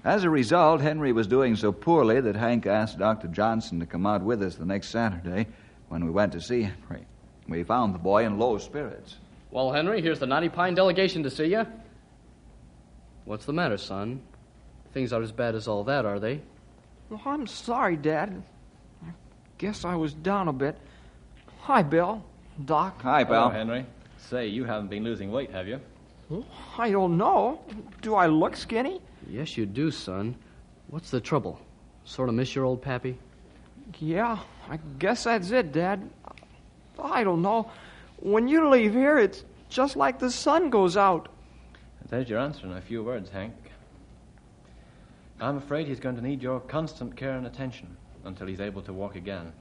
As 0.03 0.25
a 0.25 0.31
result, 0.31 0.81
Henry 0.81 1.13
was 1.13 1.27
doing 1.27 1.57
so 1.57 1.73
poorly 1.73 2.23
that 2.23 2.35
Hank 2.35 2.65
asked 2.65 2.99
Dr. 2.99 3.29
Johnson 3.29 3.81
to 3.81 3.85
come 3.85 4.07
out 4.07 4.23
with 4.23 4.43
us 4.43 4.55
the 4.55 4.65
next 4.65 4.89
Saturday 4.89 5.47
when 5.91 6.07
we 6.07 6.11
went 6.11 6.33
to 6.33 6.41
see 6.41 6.63
Henry. 6.63 7.05
We 7.49 7.65
found 7.65 7.95
the 7.95 7.99
boy 7.99 8.25
in 8.25 8.39
low 8.39 8.57
spirits. 8.57 9.17
Well, 9.51 9.71
Henry, 9.71 10.01
here's 10.01 10.19
the 10.19 10.27
Knotty 10.27 10.49
Pine 10.49 10.75
delegation 10.75 11.23
to 11.25 11.31
see 11.31 11.49
you. 11.49 11.67
What's 13.27 13.45
the 13.45 13.53
matter, 13.53 13.77
son? 13.77 14.23
Things 14.95 15.13
aren't 15.13 15.25
as 15.25 15.33
bad 15.33 15.55
as 15.55 15.69
all 15.69 15.85
that, 15.85 16.07
are 16.07 16.19
they? 16.19 16.41
Well, 17.11 17.21
I'm 17.27 17.47
sorry, 17.47 17.97
Dad. 17.97 18.43
I 19.05 19.11
guess 19.59 19.85
I 19.85 19.97
was 19.97 20.15
down 20.15 20.49
a 20.49 20.55
bit. 20.55 20.79
Hi, 21.67 21.83
Bill. 21.83 22.23
Doc. 22.65 23.03
Hi, 23.03 23.25
Hello. 23.25 23.49
Henry. 23.49 23.85
Say, 24.19 24.47
you 24.47 24.63
haven't 24.63 24.87
been 24.87 25.03
losing 25.03 25.33
weight, 25.33 25.51
have 25.51 25.67
you? 25.67 25.81
Hmm? 26.29 26.43
I 26.79 26.93
don't 26.93 27.17
know. 27.19 27.61
Do 28.03 28.15
I 28.15 28.27
look 28.29 28.57
skinny? 28.57 29.01
Yes, 29.29 29.57
you 29.57 29.67
do, 29.67 29.91
son. 29.91 30.37
What's 30.87 31.11
the 31.11 31.21
trouble? 31.21 31.59
Sort 32.05 32.29
of 32.29 32.37
miss 32.37 32.55
your 32.55 32.65
old 32.65 32.83
pappy? 32.83 33.19
Yeah, 33.99 34.39
I 34.71 34.79
guess 35.01 35.25
that's 35.25 35.51
it, 35.51 35.73
Dad. 35.73 36.09
I 37.03 37.25
don't 37.25 37.43
know. 37.43 37.69
When 38.21 38.47
you 38.47 38.69
leave 38.71 38.93
here, 38.93 39.19
it's 39.19 39.43
just 39.69 39.97
like 39.97 40.21
the 40.21 40.31
sun 40.31 40.71
goes 40.71 40.97
out. 40.97 41.29
There's 42.09 42.29
your 42.29 42.39
answer 42.39 42.67
in 42.67 42.75
a 42.75 42.81
few 42.81 43.03
words, 43.03 43.29
Hank. 43.29 43.55
I'm 45.41 45.57
afraid 45.57 45.89
he's 45.89 45.99
going 45.99 46.15
to 46.15 46.23
need 46.23 46.41
your 46.43 46.61
constant 46.61 47.17
care 47.17 47.37
and 47.37 47.45
attention 47.45 47.97
until 48.25 48.47
he's 48.47 48.61
able 48.61 48.83
to 48.83 48.93
walk 48.93 49.17
again. 49.17 49.53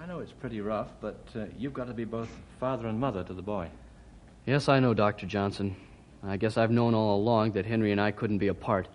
I 0.00 0.06
know 0.06 0.20
it's 0.20 0.32
pretty 0.32 0.62
rough, 0.62 0.88
but 1.02 1.18
uh, 1.36 1.44
you've 1.58 1.74
got 1.74 1.88
to 1.88 1.92
be 1.92 2.06
both 2.06 2.30
father 2.58 2.86
and 2.86 2.98
mother 2.98 3.22
to 3.22 3.34
the 3.34 3.42
boy. 3.42 3.68
Yes, 4.46 4.66
I 4.66 4.80
know, 4.80 4.94
Dr. 4.94 5.26
Johnson. 5.26 5.76
I 6.22 6.38
guess 6.38 6.56
I've 6.56 6.70
known 6.70 6.94
all 6.94 7.16
along 7.16 7.52
that 7.52 7.66
Henry 7.66 7.92
and 7.92 8.00
I 8.00 8.10
couldn't 8.10 8.38
be 8.38 8.48
apart. 8.48 8.88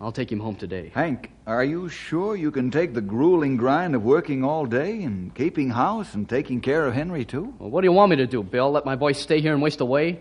I'll 0.00 0.12
take 0.12 0.30
him 0.30 0.38
home 0.38 0.54
today. 0.54 0.92
Hank, 0.94 1.32
are 1.44 1.64
you 1.64 1.88
sure 1.88 2.36
you 2.36 2.52
can 2.52 2.70
take 2.70 2.94
the 2.94 3.00
grueling 3.00 3.56
grind 3.56 3.96
of 3.96 4.04
working 4.04 4.44
all 4.44 4.64
day 4.64 5.02
and 5.02 5.34
keeping 5.34 5.70
house 5.70 6.14
and 6.14 6.28
taking 6.28 6.60
care 6.60 6.86
of 6.86 6.94
Henry, 6.94 7.24
too? 7.24 7.52
Well, 7.58 7.70
what 7.70 7.80
do 7.80 7.88
you 7.88 7.92
want 7.92 8.10
me 8.10 8.16
to 8.18 8.26
do, 8.28 8.44
Bill? 8.44 8.70
Let 8.70 8.84
my 8.84 8.94
boy 8.94 9.12
stay 9.12 9.40
here 9.40 9.54
and 9.54 9.60
waste 9.60 9.80
away? 9.80 10.20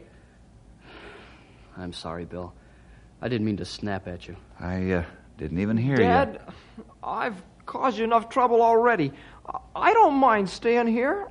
I'm 1.77 1.93
sorry, 1.93 2.25
Bill. 2.25 2.56
I 3.21 3.27
didn't 3.27 3.45
mean 3.45 3.58
to 3.58 3.65
snap 3.65 4.08
at 4.08 4.27
you. 4.27 4.36
I 4.60 4.93
uh, 4.93 5.03
didn't 5.38 5.60
even 5.60 5.77
hear 5.77 5.97
you. 5.97 6.06
Dad, 6.06 6.41
I've 7.03 7.39
caused 7.67 7.99
you 7.99 8.03
enough 8.06 8.30
trouble 8.30 8.63
already. 8.63 9.12
I- 9.75 9.93
don't 9.93 10.15
mind 10.15 10.49
staying 10.49 10.88
here. 10.88 11.27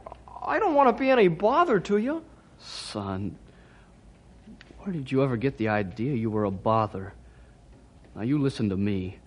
I 0.46 0.60
don't 0.60 0.74
want 0.74 0.96
to 0.96 1.00
be 1.00 1.10
any 1.10 1.28
bother 1.28 1.80
to 1.80 1.96
you. 1.96 2.22
Son, 2.58 3.36
where 4.78 4.92
did 4.92 5.10
you 5.10 5.24
ever 5.24 5.36
get 5.36 5.56
the 5.56 5.68
idea 5.68 6.14
you 6.14 6.30
were 6.30 6.44
a 6.44 6.50
bother? 6.50 7.14
Now, 8.14 8.22
you 8.22 8.38
listen 8.38 8.68
to 8.68 8.76
me. 8.76 9.18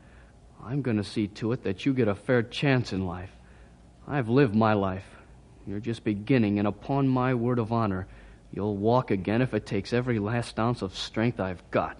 I'm 0.63 0.82
going 0.82 0.98
to 0.98 1.04
see 1.04 1.28
to 1.28 1.52
it 1.52 1.63
that 1.63 1.86
you 1.86 1.93
get 1.93 2.08
a 2.08 2.15
fair 2.15 2.41
chance 2.43 2.93
in 2.93 3.06
life. 3.06 3.32
I've 4.08 4.30
lived 4.30 4.56
my 4.56 4.74
life. 4.74 5.06
You're 5.67 5.80
just 5.80 6.04
beginning, 6.04 6.58
and 6.58 6.67
upon 6.67 7.08
my 7.08 7.34
word 7.34 7.60
of 7.60 7.72
honor, 7.72 8.08
you'll 8.52 8.78
walk 8.78 9.12
again 9.12 9.41
if 9.41 9.54
it 9.54 9.65
takes 9.65 9.93
every 9.93 10.19
last 10.19 10.58
ounce 10.60 10.82
of 10.82 10.95
strength 10.95 11.39
I've 11.39 11.62
got. 11.69 11.98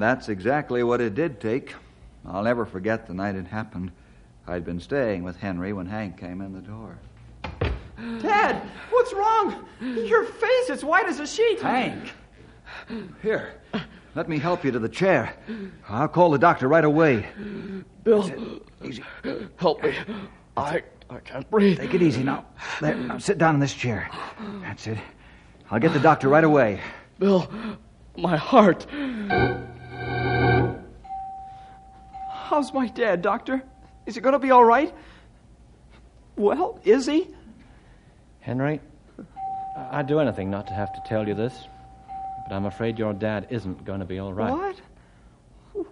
And 0.00 0.08
that's 0.08 0.30
exactly 0.30 0.82
what 0.82 1.02
it 1.02 1.14
did 1.14 1.40
take. 1.42 1.74
I'll 2.24 2.42
never 2.42 2.64
forget 2.64 3.06
the 3.06 3.12
night 3.12 3.34
it 3.34 3.46
happened. 3.46 3.92
I'd 4.46 4.64
been 4.64 4.80
staying 4.80 5.24
with 5.24 5.36
Henry 5.36 5.74
when 5.74 5.84
Hank 5.84 6.18
came 6.18 6.40
in 6.40 6.54
the 6.54 6.62
door. 6.62 6.98
Dad, 8.22 8.62
what's 8.88 9.12
wrong? 9.12 9.66
Your 9.82 10.24
face 10.24 10.70
is 10.70 10.82
white 10.82 11.04
as 11.04 11.20
a 11.20 11.26
sheet. 11.26 11.60
Hank! 11.60 12.14
Here, 13.20 13.60
let 14.14 14.26
me 14.26 14.38
help 14.38 14.64
you 14.64 14.70
to 14.70 14.78
the 14.78 14.88
chair. 14.88 15.34
I'll 15.86 16.08
call 16.08 16.30
the 16.30 16.38
doctor 16.38 16.66
right 16.66 16.86
away. 16.86 17.26
Bill, 18.02 18.24
Easy. 18.82 19.04
help 19.58 19.82
me. 19.82 19.94
I, 20.56 20.82
I 21.10 21.18
can't 21.18 21.50
breathe. 21.50 21.76
Take 21.78 21.92
it 21.92 22.00
easy 22.00 22.22
now. 22.22 22.46
There, 22.80 22.94
now 22.94 23.18
sit 23.18 23.36
down 23.36 23.52
in 23.52 23.60
this 23.60 23.74
chair. 23.74 24.08
That's 24.62 24.86
it. 24.86 24.96
I'll 25.70 25.78
get 25.78 25.92
the 25.92 26.00
doctor 26.00 26.30
right 26.30 26.44
away. 26.44 26.80
Bill, 27.18 27.52
my 28.16 28.38
heart. 28.38 28.86
How's 32.30 32.72
my 32.72 32.88
dad, 32.88 33.22
Doctor? 33.22 33.62
Is 34.06 34.16
he 34.16 34.20
going 34.20 34.32
to 34.32 34.38
be 34.38 34.50
all 34.50 34.64
right? 34.64 34.92
Well, 36.36 36.80
is 36.84 37.06
he? 37.06 37.28
Henry, 38.40 38.80
I'd 39.76 40.06
do 40.06 40.18
anything 40.18 40.50
not 40.50 40.66
to 40.66 40.72
have 40.72 40.92
to 40.94 41.00
tell 41.06 41.28
you 41.28 41.34
this, 41.34 41.68
but 42.48 42.54
I'm 42.54 42.66
afraid 42.66 42.98
your 42.98 43.12
dad 43.12 43.46
isn't 43.50 43.84
going 43.84 44.00
to 44.00 44.06
be 44.06 44.18
all 44.18 44.32
right. 44.32 44.50
What? 44.52 44.80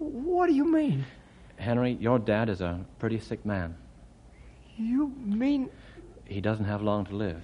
What 0.01 0.47
do 0.49 0.55
you 0.55 0.64
mean? 0.64 1.05
Henry, 1.57 1.92
your 2.01 2.18
dad 2.18 2.49
is 2.49 2.61
a 2.61 2.85
pretty 2.99 3.21
sick 3.21 3.44
man. 3.44 3.77
You 4.77 5.12
mean. 5.25 5.71
He 6.25 6.40
doesn't 6.40 6.64
have 6.64 6.83
long 6.83 7.05
to 7.07 7.14
live. 7.14 7.42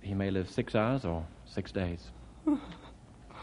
He 0.00 0.14
may 0.14 0.30
live 0.30 0.48
six 0.48 0.74
hours 0.74 1.04
or 1.04 1.24
six 1.46 1.72
days. 1.72 2.10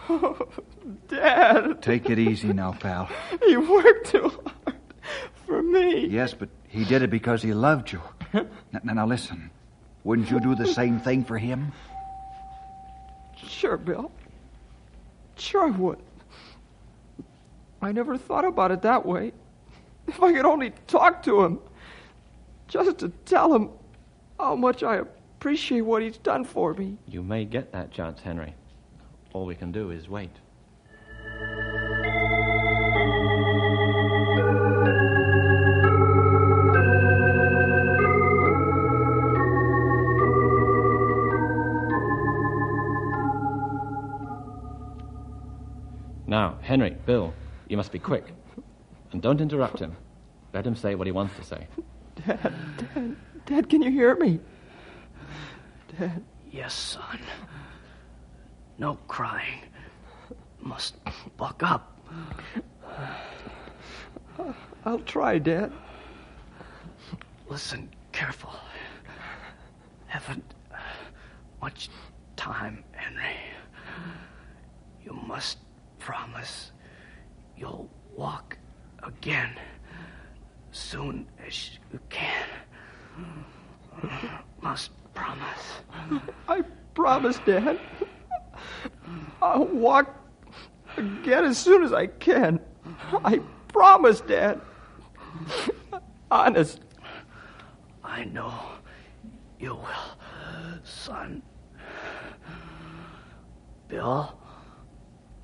Dad, 1.07 1.81
Take 1.81 2.09
it 2.09 2.19
easy 2.19 2.53
now, 2.53 2.73
pal. 2.73 3.09
he 3.45 3.57
worked 3.57 4.07
too 4.07 4.29
hard 4.29 4.75
for 5.45 5.61
me. 5.61 6.07
Yes, 6.07 6.33
but 6.33 6.49
he 6.67 6.85
did 6.85 7.01
it 7.01 7.09
because 7.09 7.41
he 7.41 7.53
loved 7.53 7.91
you. 7.91 8.01
Now, 8.33 8.93
now 8.93 9.05
listen. 9.05 9.49
Wouldn't 10.03 10.29
you 10.29 10.39
do 10.39 10.55
the 10.55 10.67
same 10.67 10.99
thing 10.99 11.23
for 11.23 11.37
him? 11.37 11.71
Sure, 13.47 13.77
Bill. 13.77 14.11
Sure, 15.37 15.67
I 15.67 15.71
would. 15.71 15.99
I 17.81 17.91
never 17.91 18.17
thought 18.17 18.45
about 18.45 18.71
it 18.71 18.81
that 18.83 19.05
way. 19.05 19.31
If 20.07 20.21
I 20.21 20.33
could 20.33 20.45
only 20.45 20.71
talk 20.87 21.23
to 21.23 21.43
him, 21.43 21.59
just 22.67 22.99
to 22.99 23.09
tell 23.25 23.53
him 23.53 23.69
how 24.39 24.55
much 24.55 24.83
I 24.83 24.97
appreciate 24.97 25.81
what 25.81 26.01
he's 26.01 26.17
done 26.17 26.43
for 26.43 26.73
me. 26.73 26.97
You 27.07 27.23
may 27.23 27.45
get 27.45 27.71
that 27.73 27.91
chance, 27.91 28.21
Henry. 28.21 28.53
All 29.35 29.45
we 29.45 29.53
can 29.53 29.73
do 29.73 29.91
is 29.91 30.07
wait. 30.07 30.29
Now, 46.25 46.57
Henry, 46.61 46.95
Bill, 47.05 47.33
you 47.67 47.75
must 47.75 47.91
be 47.91 47.99
quick. 47.99 48.27
And 49.11 49.21
don't 49.21 49.41
interrupt 49.41 49.79
him. 49.79 49.97
Let 50.53 50.65
him 50.65 50.77
say 50.77 50.95
what 50.95 51.07
he 51.07 51.11
wants 51.11 51.35
to 51.35 51.43
say. 51.43 51.67
Dad, 52.25 52.53
Dad, 52.77 53.15
Dad, 53.45 53.69
can 53.69 53.81
you 53.81 53.91
hear 53.91 54.15
me? 54.15 54.39
Dad, 55.99 56.23
Yes, 56.49 56.73
son. 56.73 57.19
No 58.77 58.97
crying. 59.07 59.61
Must 60.59 60.95
buck 61.38 61.63
up. 61.63 61.97
I'll 64.85 64.99
try, 64.99 65.38
Dad. 65.39 65.71
Listen 67.47 67.89
careful. 68.11 68.53
Haven't 70.07 70.53
much 71.61 71.89
time, 72.35 72.83
Henry. 72.91 73.35
You 75.03 75.13
must 75.27 75.59
promise 75.99 76.71
you'll 77.57 77.89
walk 78.15 78.57
again 79.03 79.51
soon 80.71 81.27
as 81.47 81.71
you 81.91 81.99
can. 82.09 82.45
Must 84.61 84.91
promise. 85.13 85.81
I 86.47 86.61
promise, 86.93 87.39
Dad. 87.45 87.79
I'll 89.41 89.65
walk 89.65 90.15
again 90.97 91.45
as 91.45 91.57
soon 91.57 91.83
as 91.83 91.93
I 91.93 92.07
can. 92.07 92.59
I 93.23 93.39
promise, 93.67 94.21
Dad. 94.21 94.61
Honest. 96.31 96.81
I 98.03 98.25
know 98.25 98.53
you 99.59 99.75
will, 99.75 100.79
son. 100.83 101.41
Bill? 103.87 104.37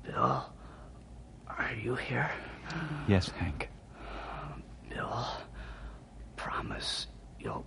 Bill? 0.04 0.52
Are 1.48 1.74
you 1.82 1.94
here? 1.94 2.30
Yes, 3.08 3.28
Hank. 3.28 3.68
Bill, 4.88 5.26
promise 6.36 7.06
you'll 7.38 7.66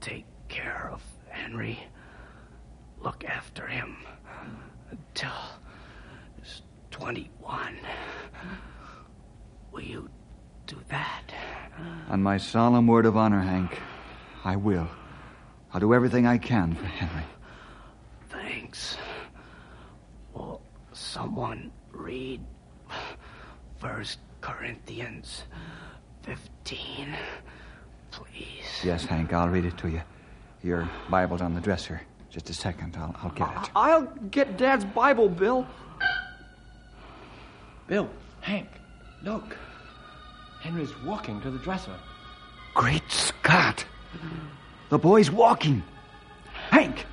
take 0.00 0.26
care 0.48 0.90
of 0.92 1.02
Henry. 1.28 1.78
Look 3.04 3.22
after 3.26 3.66
him 3.66 3.98
until 4.90 5.28
he's 6.38 6.62
21. 6.90 7.76
Will 9.70 9.82
you 9.82 10.08
do 10.66 10.78
that? 10.88 11.24
On 12.08 12.22
my 12.22 12.38
solemn 12.38 12.86
word 12.86 13.04
of 13.04 13.14
honor, 13.14 13.42
Hank, 13.42 13.78
I 14.42 14.56
will. 14.56 14.88
I'll 15.74 15.80
do 15.80 15.92
everything 15.92 16.26
I 16.26 16.38
can 16.38 16.74
for 16.74 16.86
Henry. 16.86 17.24
Thanks. 18.30 18.96
Will 20.32 20.62
someone 20.94 21.72
read 21.92 22.40
First 23.76 24.18
Corinthians 24.40 25.44
15, 26.22 27.14
please? 28.12 28.64
Yes, 28.82 29.04
Hank, 29.04 29.34
I'll 29.34 29.50
read 29.50 29.66
it 29.66 29.76
to 29.76 29.88
you. 29.90 30.00
Your 30.62 30.88
Bible's 31.10 31.42
on 31.42 31.54
the 31.54 31.60
dresser. 31.60 32.00
Just 32.34 32.50
a 32.50 32.54
second, 32.54 32.96
I'll, 32.98 33.14
I'll 33.22 33.30
get 33.30 33.48
it. 33.48 33.70
I'll 33.76 34.02
get 34.32 34.58
Dad's 34.58 34.84
Bible, 34.84 35.28
Bill. 35.28 35.64
Bill, 37.86 38.10
Hank, 38.40 38.66
look. 39.22 39.56
Henry's 40.60 40.90
walking 41.04 41.40
to 41.42 41.50
the 41.52 41.58
dresser. 41.58 41.94
Great 42.74 43.08
Scott! 43.08 43.84
The 44.88 44.98
boy's 44.98 45.30
walking. 45.30 45.80
Hank, 46.70 47.06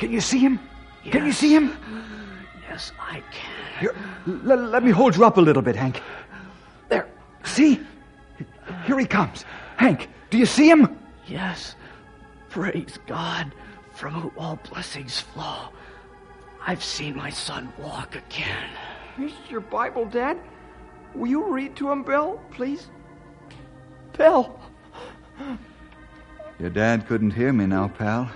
can 0.00 0.10
you 0.10 0.20
see 0.20 0.40
him? 0.40 0.58
Can 1.04 1.24
you 1.24 1.30
see 1.32 1.54
him? 1.54 1.76
Yes, 2.68 2.90
I 3.00 3.22
can. 3.30 3.78
Here, 3.78 3.94
l- 4.26 4.56
let 4.56 4.82
me 4.82 4.90
hold 4.90 5.14
you 5.14 5.24
up 5.24 5.36
a 5.36 5.40
little 5.40 5.62
bit, 5.62 5.76
Hank. 5.76 6.02
There. 6.88 7.06
See? 7.44 7.78
Here 8.86 8.98
he 8.98 9.06
comes. 9.06 9.44
Hank, 9.76 10.08
do 10.30 10.38
you 10.38 10.46
see 10.46 10.68
him? 10.68 10.98
Yes. 11.28 11.76
Praise 12.50 12.98
God, 13.06 13.52
from 13.94 14.12
whom 14.12 14.32
all 14.36 14.58
blessings 14.70 15.20
flow. 15.20 15.68
I've 16.66 16.82
seen 16.82 17.16
my 17.16 17.30
son 17.30 17.72
walk 17.78 18.16
again. 18.16 18.68
Here's 19.16 19.32
your 19.48 19.60
Bible, 19.60 20.04
Dad. 20.04 20.38
Will 21.14 21.28
you 21.28 21.44
read 21.44 21.76
to 21.76 21.90
him, 21.90 22.02
Bill, 22.02 22.40
please? 22.50 22.88
Bill. 24.16 24.58
Your 26.58 26.70
dad 26.70 27.06
couldn't 27.06 27.32
hear 27.32 27.52
me 27.52 27.66
now, 27.66 27.88
pal. 27.88 28.30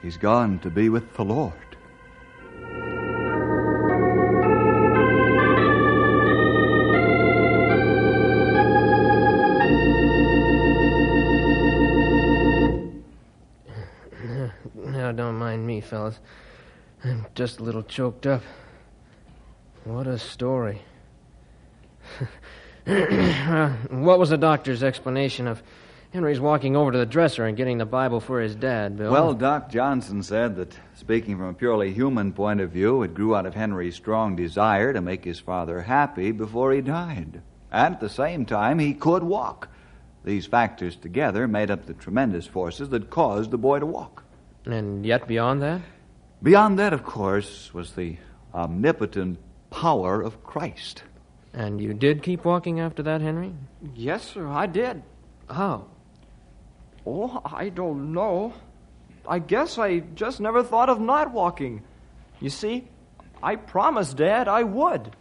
He's 0.00 0.16
gone 0.16 0.58
to 0.60 0.70
be 0.70 0.88
with 0.88 1.14
the 1.14 1.24
Lord. 1.24 1.52
Fellas. 15.92 16.18
I'm 17.04 17.26
just 17.34 17.60
a 17.60 17.62
little 17.62 17.82
choked 17.82 18.26
up. 18.26 18.40
What 19.84 20.06
a 20.06 20.18
story. 20.18 20.80
Uh, 22.86 23.68
what 23.90 24.18
was 24.18 24.30
the 24.30 24.38
doctor's 24.38 24.82
explanation 24.82 25.46
of 25.46 25.62
Henry's 26.14 26.40
walking 26.40 26.76
over 26.76 26.92
to 26.92 26.96
the 26.96 27.04
dresser 27.04 27.44
and 27.44 27.58
getting 27.58 27.76
the 27.76 27.84
Bible 27.84 28.20
for 28.20 28.40
his 28.40 28.54
dad, 28.54 28.96
Bill? 28.96 29.12
Well, 29.12 29.34
Doc 29.34 29.70
Johnson 29.70 30.22
said 30.22 30.56
that, 30.56 30.74
speaking 30.94 31.36
from 31.36 31.48
a 31.48 31.54
purely 31.54 31.92
human 31.92 32.32
point 32.32 32.62
of 32.62 32.70
view, 32.70 33.02
it 33.02 33.12
grew 33.12 33.36
out 33.36 33.44
of 33.44 33.54
Henry's 33.54 33.94
strong 33.94 34.34
desire 34.34 34.94
to 34.94 35.02
make 35.02 35.26
his 35.26 35.40
father 35.40 35.82
happy 35.82 36.32
before 36.32 36.72
he 36.72 36.80
died. 36.80 37.42
And 37.70 37.96
at 37.96 38.00
the 38.00 38.08
same 38.08 38.46
time, 38.46 38.78
he 38.78 38.94
could 38.94 39.24
walk. 39.24 39.68
These 40.24 40.46
factors 40.46 40.96
together 40.96 41.46
made 41.46 41.70
up 41.70 41.84
the 41.84 41.92
tremendous 41.92 42.46
forces 42.46 42.88
that 42.88 43.10
caused 43.10 43.50
the 43.50 43.58
boy 43.58 43.80
to 43.80 43.86
walk. 43.86 44.21
And 44.64 45.04
yet 45.04 45.26
beyond 45.26 45.62
that? 45.62 45.80
Beyond 46.42 46.78
that, 46.78 46.92
of 46.92 47.04
course, 47.04 47.72
was 47.72 47.92
the 47.92 48.16
omnipotent 48.54 49.38
power 49.70 50.20
of 50.22 50.42
Christ. 50.44 51.02
And 51.52 51.80
you 51.80 51.94
did 51.94 52.22
keep 52.22 52.44
walking 52.44 52.80
after 52.80 53.02
that, 53.02 53.20
Henry? 53.20 53.52
Yes, 53.94 54.22
sir, 54.22 54.46
I 54.46 54.66
did. 54.66 55.02
How? 55.48 55.86
Oh, 57.06 57.40
I 57.44 57.68
don't 57.68 58.12
know. 58.12 58.54
I 59.26 59.38
guess 59.38 59.78
I 59.78 60.00
just 60.00 60.40
never 60.40 60.62
thought 60.62 60.88
of 60.88 61.00
not 61.00 61.32
walking. 61.32 61.82
You 62.40 62.50
see, 62.50 62.88
I 63.42 63.56
promised 63.56 64.16
Dad 64.16 64.48
I 64.48 64.62
would. 64.62 65.14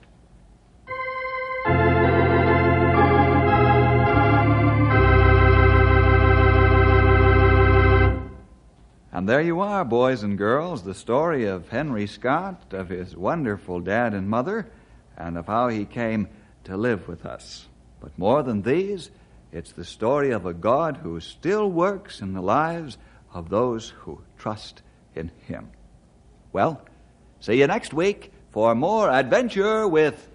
And 9.22 9.30
there 9.30 9.40
you 9.40 9.60
are, 9.60 9.86
boys 9.86 10.24
and 10.24 10.36
girls, 10.36 10.82
the 10.82 10.96
story 10.96 11.46
of 11.46 11.70
Henry 11.70 12.08
Scott, 12.08 12.74
of 12.74 12.90
his 12.90 13.16
wonderful 13.16 13.80
dad 13.80 14.16
and 14.16 14.28
mother, 14.28 14.68
and 15.16 15.38
of 15.38 15.46
how 15.46 15.68
he 15.68 15.86
came 15.86 16.28
to 16.64 16.76
live 16.76 17.08
with 17.08 17.24
us. 17.24 17.68
But 18.00 18.18
more 18.18 18.42
than 18.42 18.64
these, 18.64 19.12
it's 19.52 19.74
the 19.74 19.86
story 19.86 20.32
of 20.32 20.48
a 20.48 20.56
God 20.56 20.98
who 20.98 21.20
still 21.20 21.70
works 21.70 22.20
in 22.20 22.34
the 22.34 22.42
lives 22.42 22.98
of 23.32 23.50
those 23.50 23.90
who 23.90 24.24
trust 24.40 24.82
in 25.14 25.30
him. 25.48 25.70
Well, 26.52 26.82
see 27.42 27.60
you 27.60 27.68
next 27.68 27.94
week 27.94 28.32
for 28.50 28.74
more 28.74 29.08
adventure 29.08 29.88
with 29.88 30.31